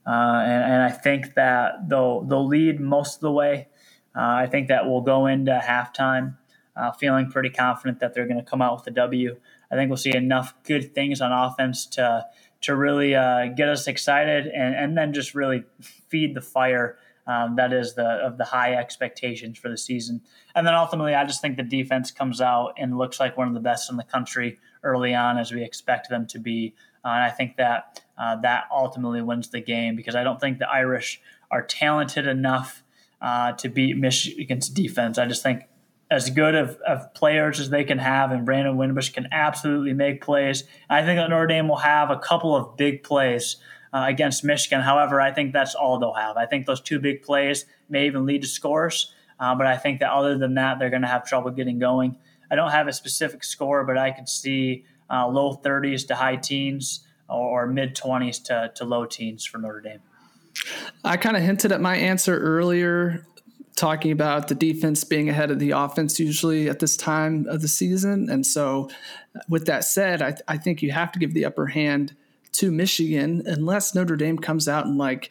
Uh, 0.07 0.41
and, 0.45 0.63
and, 0.63 0.81
I 0.83 0.89
think 0.89 1.33
that 1.33 1.89
they'll, 1.89 2.21
they'll 2.21 2.47
lead 2.47 2.79
most 2.79 3.15
of 3.15 3.21
the 3.21 3.31
way. 3.31 3.67
Uh, 4.15 4.21
I 4.21 4.47
think 4.47 4.69
that 4.69 4.85
we'll 4.85 5.01
go 5.01 5.25
into 5.25 5.51
halftime 5.51 6.37
uh, 6.77 6.91
feeling 6.91 7.29
pretty 7.29 7.49
confident 7.49 7.99
that 7.99 8.13
they're 8.13 8.27
going 8.27 8.39
to 8.39 8.49
come 8.49 8.61
out 8.61 8.77
with 8.77 8.87
a 8.87 8.91
W. 8.91 9.35
I 9.69 9.75
think 9.75 9.89
we'll 9.89 9.97
see 9.97 10.15
enough 10.15 10.53
good 10.63 10.93
things 10.95 11.19
on 11.19 11.31
offense 11.31 11.85
to 11.87 12.25
to 12.59 12.75
really 12.75 13.13
uh, 13.13 13.47
get 13.55 13.69
us 13.69 13.87
excited 13.87 14.47
and, 14.47 14.73
and 14.73 14.97
then 14.97 15.13
just 15.13 15.35
really 15.35 15.63
feed 15.81 16.33
the 16.33 16.41
fire 16.41 16.97
um, 17.27 17.57
that 17.57 17.73
is 17.73 17.93
the 17.93 18.05
of 18.05 18.37
the 18.37 18.45
high 18.45 18.73
expectations 18.73 19.57
for 19.57 19.69
the 19.69 19.77
season. 19.77 20.21
And 20.55 20.65
then 20.65 20.73
ultimately, 20.73 21.13
I 21.13 21.25
just 21.25 21.41
think 21.41 21.57
the 21.57 21.63
defense 21.63 22.09
comes 22.09 22.39
out 22.39 22.73
and 22.77 22.97
looks 22.97 23.19
like 23.19 23.37
one 23.37 23.47
of 23.47 23.53
the 23.53 23.59
best 23.59 23.91
in 23.91 23.97
the 23.97 24.03
country 24.03 24.59
early 24.81 25.13
on, 25.13 25.37
as 25.37 25.51
we 25.51 25.63
expect 25.63 26.09
them 26.09 26.25
to 26.27 26.39
be. 26.39 26.73
Uh, 27.07 27.11
and 27.11 27.23
I 27.23 27.29
think 27.29 27.55
that 27.55 28.03
uh, 28.17 28.35
that 28.41 28.65
ultimately 28.69 29.21
wins 29.21 29.49
the 29.49 29.61
game 29.61 29.95
because 29.95 30.13
I 30.13 30.23
don't 30.23 30.41
think 30.41 30.59
the 30.59 30.69
Irish 30.69 31.21
are 31.49 31.63
talented 31.63 32.27
enough 32.27 32.83
uh, 33.21 33.53
to 33.53 33.69
beat 33.69 33.95
Michigan's 33.97 34.67
defense. 34.67 35.17
I 35.17 35.25
just 35.25 35.41
think 35.41 35.63
as 36.11 36.29
good 36.29 36.53
of, 36.53 36.77
of 36.85 37.13
players 37.13 37.61
as 37.61 37.69
they 37.69 37.85
can 37.85 37.99
have, 37.99 38.31
and 38.31 38.45
Brandon 38.45 38.75
Wimbush 38.75 39.09
can 39.09 39.29
absolutely 39.31 39.93
make 39.93 40.21
plays. 40.21 40.65
I 40.89 41.03
think 41.03 41.17
that 41.17 41.29
Notre 41.29 41.47
Dame 41.47 41.69
will 41.69 41.77
have 41.77 42.09
a 42.09 42.17
couple 42.17 42.53
of 42.53 42.75
big 42.75 43.03
plays 43.03 43.55
uh, 43.93 44.03
against 44.05 44.43
Michigan. 44.43 44.81
However, 44.81 45.21
I 45.21 45.31
think 45.31 45.53
that's 45.53 45.75
all 45.75 45.99
they'll 45.99 46.13
have. 46.13 46.35
I 46.35 46.45
think 46.45 46.65
those 46.65 46.81
two 46.81 46.99
big 46.99 47.21
plays 47.21 47.65
may 47.87 48.05
even 48.05 48.25
lead 48.25 48.41
to 48.41 48.47
scores, 48.49 49.13
uh, 49.39 49.55
but 49.55 49.65
I 49.65 49.77
think 49.77 50.01
that 50.01 50.11
other 50.11 50.37
than 50.37 50.55
that, 50.55 50.77
they're 50.77 50.89
going 50.89 51.03
to 51.03 51.07
have 51.07 51.25
trouble 51.25 51.51
getting 51.51 51.79
going. 51.79 52.17
I 52.51 52.55
don't 52.55 52.71
have 52.71 52.89
a 52.89 52.93
specific 52.93 53.45
score, 53.45 53.85
but 53.85 53.97
I 53.97 54.11
could 54.11 54.27
see 54.27 54.83
uh, 55.09 55.27
low 55.27 55.55
30s 55.55 56.07
to 56.07 56.15
high 56.15 56.35
teens 56.35 57.05
or, 57.29 57.63
or 57.63 57.67
mid 57.67 57.95
20s 57.95 58.43
to, 58.45 58.71
to 58.75 58.85
low 58.85 59.05
teens 59.05 59.45
for 59.45 59.57
Notre 59.57 59.81
Dame. 59.81 59.99
I 61.03 61.17
kind 61.17 61.37
of 61.37 61.43
hinted 61.43 61.71
at 61.71 61.81
my 61.81 61.95
answer 61.95 62.37
earlier, 62.37 63.25
talking 63.75 64.11
about 64.11 64.47
the 64.47 64.55
defense 64.55 65.03
being 65.03 65.29
ahead 65.29 65.51
of 65.51 65.59
the 65.59 65.71
offense 65.71 66.19
usually 66.19 66.67
at 66.67 66.79
this 66.79 66.97
time 66.97 67.45
of 67.47 67.61
the 67.61 67.67
season. 67.67 68.29
And 68.29 68.45
so, 68.45 68.89
with 69.47 69.67
that 69.67 69.83
said, 69.83 70.21
I, 70.21 70.35
I 70.47 70.57
think 70.57 70.81
you 70.81 70.91
have 70.91 71.11
to 71.11 71.19
give 71.19 71.33
the 71.33 71.45
upper 71.45 71.67
hand 71.67 72.15
to 72.53 72.71
Michigan 72.71 73.43
unless 73.45 73.93
Notre 73.93 74.15
Dame 74.15 74.39
comes 74.39 74.67
out 74.67 74.87
and 74.87 74.97
like 74.97 75.29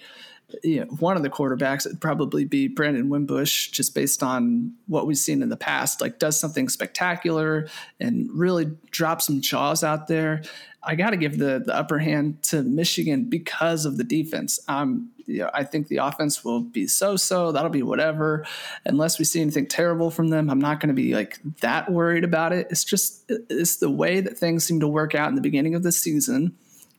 you 0.63 0.81
know, 0.81 0.87
one 1.01 1.17
of 1.17 1.23
the 1.23 1.31
quarterbacks 1.31 1.87
would 1.87 2.01
probably 2.01 2.45
be 2.45 2.69
Brandon 2.69 3.09
Wimbush, 3.09 3.69
just 3.71 3.95
based 3.95 4.23
on 4.23 4.75
what 4.87 5.07
we've 5.07 5.19
seen 5.19 5.43
in 5.43 5.49
the 5.49 5.57
past. 5.57 6.01
Like, 6.01 6.19
does 6.19 6.39
something 6.39 6.69
spectacular 6.69 7.69
and 7.99 8.31
really 8.33 8.71
drop 8.91 9.23
some 9.23 9.41
jaws 9.41 9.83
out 9.83 10.07
there. 10.07 10.43
I 10.83 10.95
got 10.95 11.11
to 11.11 11.17
give 11.17 11.39
the 11.39 11.63
the 11.65 11.75
upper 11.75 11.99
hand 11.99 12.45
to 12.45 12.63
Michigan 12.63 13.25
because 13.25 13.87
of 13.87 13.97
the 13.97 14.05
defense. 14.05 14.61
Um, 14.69 15.11
you 15.27 15.39
know, 15.39 15.51
I 15.53 15.65
think 15.65 15.89
the 15.89 15.97
offense 15.97 16.45
will 16.45 16.61
be 16.61 16.87
so 16.87 17.17
so. 17.17 17.51
That'll 17.51 17.71
be 17.71 17.83
whatever, 17.83 18.47
unless 18.85 19.19
we 19.19 19.25
see 19.25 19.41
anything 19.41 19.67
terrible 19.67 20.13
from 20.13 20.29
them. 20.29 20.49
I'm 20.49 20.61
not 20.61 20.79
going 20.79 20.89
to 20.89 20.95
be 20.95 21.15
like 21.15 21.41
that 21.61 21.91
worried 21.91 22.23
about 22.23 22.53
it. 22.53 22.69
It's 22.71 22.85
just 22.85 23.25
it's 23.29 23.79
the 23.79 23.91
way 23.91 24.21
that 24.21 24.39
things 24.39 24.63
seem 24.63 24.79
to 24.79 24.87
work 24.89 25.17
out 25.17 25.29
in 25.29 25.35
the 25.35 25.41
beginning 25.41 25.75
of 25.75 25.83
the 25.83 25.91
season 25.91 26.57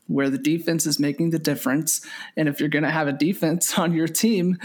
where 0.07 0.29
the 0.29 0.37
defense 0.37 0.85
is 0.85 0.99
making 0.99 1.29
the 1.29 1.39
difference. 1.39 2.01
And 2.35 2.49
if 2.49 2.59
you're 2.59 2.69
going 2.69 2.83
to 2.83 2.91
have 2.91 3.07
a 3.07 3.13
defense 3.13 3.77
on 3.79 3.93
your 3.93 4.07
team, 4.07 4.57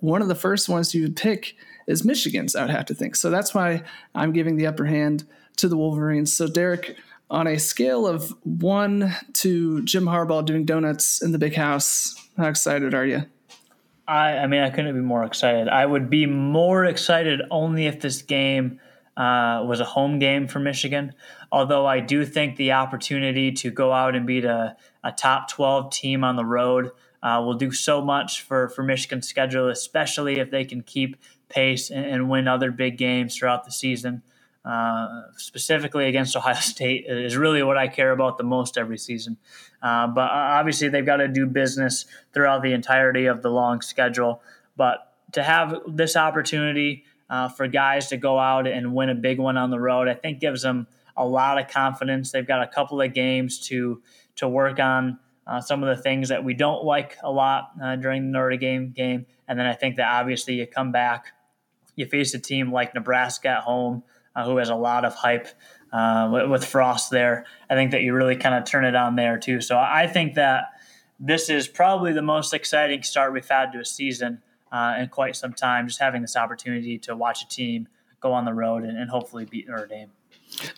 one 0.00 0.22
of 0.22 0.28
the 0.28 0.34
first 0.34 0.68
ones 0.68 0.94
you 0.94 1.02
would 1.02 1.16
pick 1.16 1.54
is 1.86 2.04
Michigan's, 2.04 2.56
I 2.56 2.62
would 2.62 2.70
have 2.70 2.86
to 2.86 2.94
think. 2.94 3.16
So 3.16 3.30
that's 3.30 3.54
why 3.54 3.82
I'm 4.14 4.32
giving 4.32 4.56
the 4.56 4.66
upper 4.66 4.86
hand 4.86 5.24
to 5.56 5.68
the 5.68 5.76
Wolverines. 5.76 6.32
So, 6.32 6.48
Derek, 6.48 6.96
on 7.30 7.46
a 7.46 7.58
scale 7.58 8.06
of 8.06 8.34
one 8.42 9.14
to 9.34 9.82
Jim 9.82 10.04
Harbaugh 10.04 10.44
doing 10.44 10.64
donuts 10.64 11.22
in 11.22 11.32
the 11.32 11.38
big 11.38 11.54
house, 11.54 12.14
how 12.36 12.48
excited 12.48 12.94
are 12.94 13.06
you? 13.06 13.22
I, 14.08 14.38
I 14.38 14.46
mean, 14.46 14.62
I 14.62 14.70
couldn't 14.70 14.94
be 14.94 15.00
more 15.00 15.24
excited. 15.24 15.68
I 15.68 15.84
would 15.84 16.08
be 16.08 16.26
more 16.26 16.84
excited 16.84 17.42
only 17.50 17.86
if 17.86 18.00
this 18.00 18.22
game 18.22 18.80
uh, 19.16 19.64
was 19.66 19.80
a 19.80 19.84
home 19.84 20.18
game 20.18 20.46
for 20.46 20.60
Michigan. 20.60 21.14
Although 21.52 21.86
I 21.86 22.00
do 22.00 22.24
think 22.24 22.56
the 22.56 22.72
opportunity 22.72 23.52
to 23.52 23.70
go 23.70 23.92
out 23.92 24.14
and 24.14 24.26
beat 24.26 24.44
a, 24.44 24.76
a 25.04 25.12
top 25.12 25.50
12 25.50 25.90
team 25.90 26.24
on 26.24 26.36
the 26.36 26.44
road 26.44 26.90
uh, 27.22 27.42
will 27.44 27.54
do 27.54 27.72
so 27.72 28.02
much 28.02 28.42
for, 28.42 28.68
for 28.68 28.82
Michigan's 28.82 29.28
schedule, 29.28 29.68
especially 29.68 30.38
if 30.38 30.50
they 30.50 30.64
can 30.64 30.82
keep 30.82 31.16
pace 31.48 31.90
and, 31.90 32.04
and 32.04 32.30
win 32.30 32.48
other 32.48 32.70
big 32.70 32.98
games 32.98 33.36
throughout 33.36 33.64
the 33.64 33.72
season. 33.72 34.22
Uh, 34.64 35.22
specifically 35.36 36.08
against 36.08 36.36
Ohio 36.36 36.54
State 36.54 37.06
is 37.06 37.36
really 37.36 37.62
what 37.62 37.78
I 37.78 37.86
care 37.86 38.10
about 38.10 38.36
the 38.36 38.44
most 38.44 38.76
every 38.76 38.98
season. 38.98 39.36
Uh, 39.80 40.08
but 40.08 40.28
obviously, 40.30 40.88
they've 40.88 41.06
got 41.06 41.18
to 41.18 41.28
do 41.28 41.46
business 41.46 42.06
throughout 42.32 42.62
the 42.62 42.72
entirety 42.72 43.26
of 43.26 43.42
the 43.42 43.50
long 43.50 43.80
schedule. 43.80 44.42
But 44.76 45.12
to 45.32 45.42
have 45.42 45.82
this 45.86 46.16
opportunity 46.16 47.04
uh, 47.30 47.48
for 47.48 47.68
guys 47.68 48.08
to 48.08 48.16
go 48.16 48.38
out 48.38 48.66
and 48.66 48.94
win 48.94 49.08
a 49.08 49.14
big 49.14 49.38
one 49.38 49.56
on 49.56 49.70
the 49.70 49.78
road, 49.78 50.08
I 50.08 50.14
think 50.14 50.40
gives 50.40 50.62
them 50.62 50.88
a 51.16 51.26
lot 51.26 51.58
of 51.58 51.68
confidence. 51.68 52.32
They've 52.32 52.46
got 52.46 52.62
a 52.62 52.66
couple 52.66 53.00
of 53.00 53.12
games 53.12 53.58
to 53.68 54.02
to 54.36 54.48
work 54.48 54.78
on 54.78 55.18
uh, 55.46 55.60
some 55.60 55.82
of 55.82 55.96
the 55.96 56.02
things 56.02 56.28
that 56.28 56.44
we 56.44 56.54
don't 56.54 56.84
like 56.84 57.16
a 57.22 57.30
lot 57.30 57.70
uh, 57.82 57.96
during 57.96 58.26
the 58.26 58.32
Notre 58.32 58.56
Dame 58.56 58.90
game, 58.90 59.26
and 59.48 59.58
then 59.58 59.66
I 59.66 59.74
think 59.74 59.96
that 59.96 60.08
obviously 60.08 60.54
you 60.54 60.66
come 60.66 60.92
back, 60.92 61.32
you 61.94 62.06
face 62.06 62.34
a 62.34 62.38
team 62.38 62.72
like 62.72 62.94
Nebraska 62.94 63.48
at 63.48 63.62
home, 63.62 64.02
uh, 64.34 64.44
who 64.44 64.56
has 64.58 64.68
a 64.68 64.74
lot 64.74 65.04
of 65.04 65.14
hype. 65.14 65.48
Uh, 65.92 66.28
with, 66.30 66.50
with 66.50 66.64
Frost 66.64 67.10
there, 67.10 67.46
I 67.70 67.74
think 67.74 67.92
that 67.92 68.02
you 68.02 68.12
really 68.12 68.36
kind 68.36 68.56
of 68.56 68.64
turn 68.64 68.84
it 68.84 68.96
on 68.96 69.14
there 69.14 69.38
too. 69.38 69.60
So 69.60 69.78
I 69.78 70.08
think 70.08 70.34
that 70.34 70.64
this 71.18 71.48
is 71.48 71.68
probably 71.68 72.12
the 72.12 72.22
most 72.22 72.52
exciting 72.52 73.02
start 73.02 73.32
we've 73.32 73.48
had 73.48 73.72
to 73.72 73.78
a 73.78 73.84
season 73.84 74.42
uh, 74.72 74.96
in 74.98 75.08
quite 75.08 75.36
some 75.36 75.52
time. 75.52 75.86
Just 75.88 76.00
having 76.00 76.22
this 76.22 76.36
opportunity 76.36 76.98
to 76.98 77.16
watch 77.16 77.42
a 77.42 77.48
team 77.48 77.88
go 78.20 78.32
on 78.32 78.44
the 78.44 78.52
road 78.52 78.82
and, 78.84 78.98
and 78.98 79.10
hopefully 79.10 79.44
beat 79.44 79.68
Notre 79.68 79.86
Dame. 79.86 80.10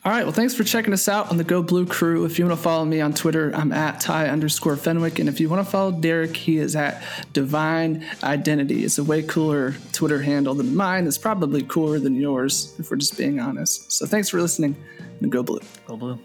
All 0.04 0.12
right. 0.12 0.24
Well, 0.24 0.32
thanks 0.32 0.54
for 0.54 0.64
checking 0.64 0.92
us 0.92 1.08
out 1.08 1.30
on 1.30 1.36
the 1.36 1.44
Go 1.44 1.62
Blue 1.62 1.86
crew. 1.86 2.24
If 2.24 2.38
you 2.38 2.46
want 2.46 2.58
to 2.58 2.62
follow 2.62 2.84
me 2.84 3.00
on 3.00 3.14
Twitter, 3.14 3.52
I'm 3.54 3.72
at 3.72 4.00
Ty 4.00 4.28
underscore 4.28 4.76
Fenwick. 4.76 5.18
And 5.18 5.28
if 5.28 5.40
you 5.40 5.48
want 5.48 5.64
to 5.64 5.70
follow 5.70 5.92
Derek, 5.92 6.36
he 6.36 6.58
is 6.58 6.74
at 6.74 7.02
Divine 7.32 8.04
Identity. 8.22 8.84
It's 8.84 8.98
a 8.98 9.04
way 9.04 9.22
cooler 9.22 9.74
Twitter 9.92 10.20
handle 10.22 10.54
than 10.54 10.74
mine. 10.74 11.06
It's 11.06 11.18
probably 11.18 11.62
cooler 11.62 11.98
than 11.98 12.14
yours, 12.14 12.74
if 12.78 12.90
we're 12.90 12.96
just 12.96 13.16
being 13.16 13.40
honest. 13.40 13.92
So 13.92 14.06
thanks 14.06 14.28
for 14.28 14.40
listening 14.40 14.76
and 15.20 15.30
go 15.30 15.42
blue. 15.42 15.60
Go 15.86 15.96
blue. 15.96 16.18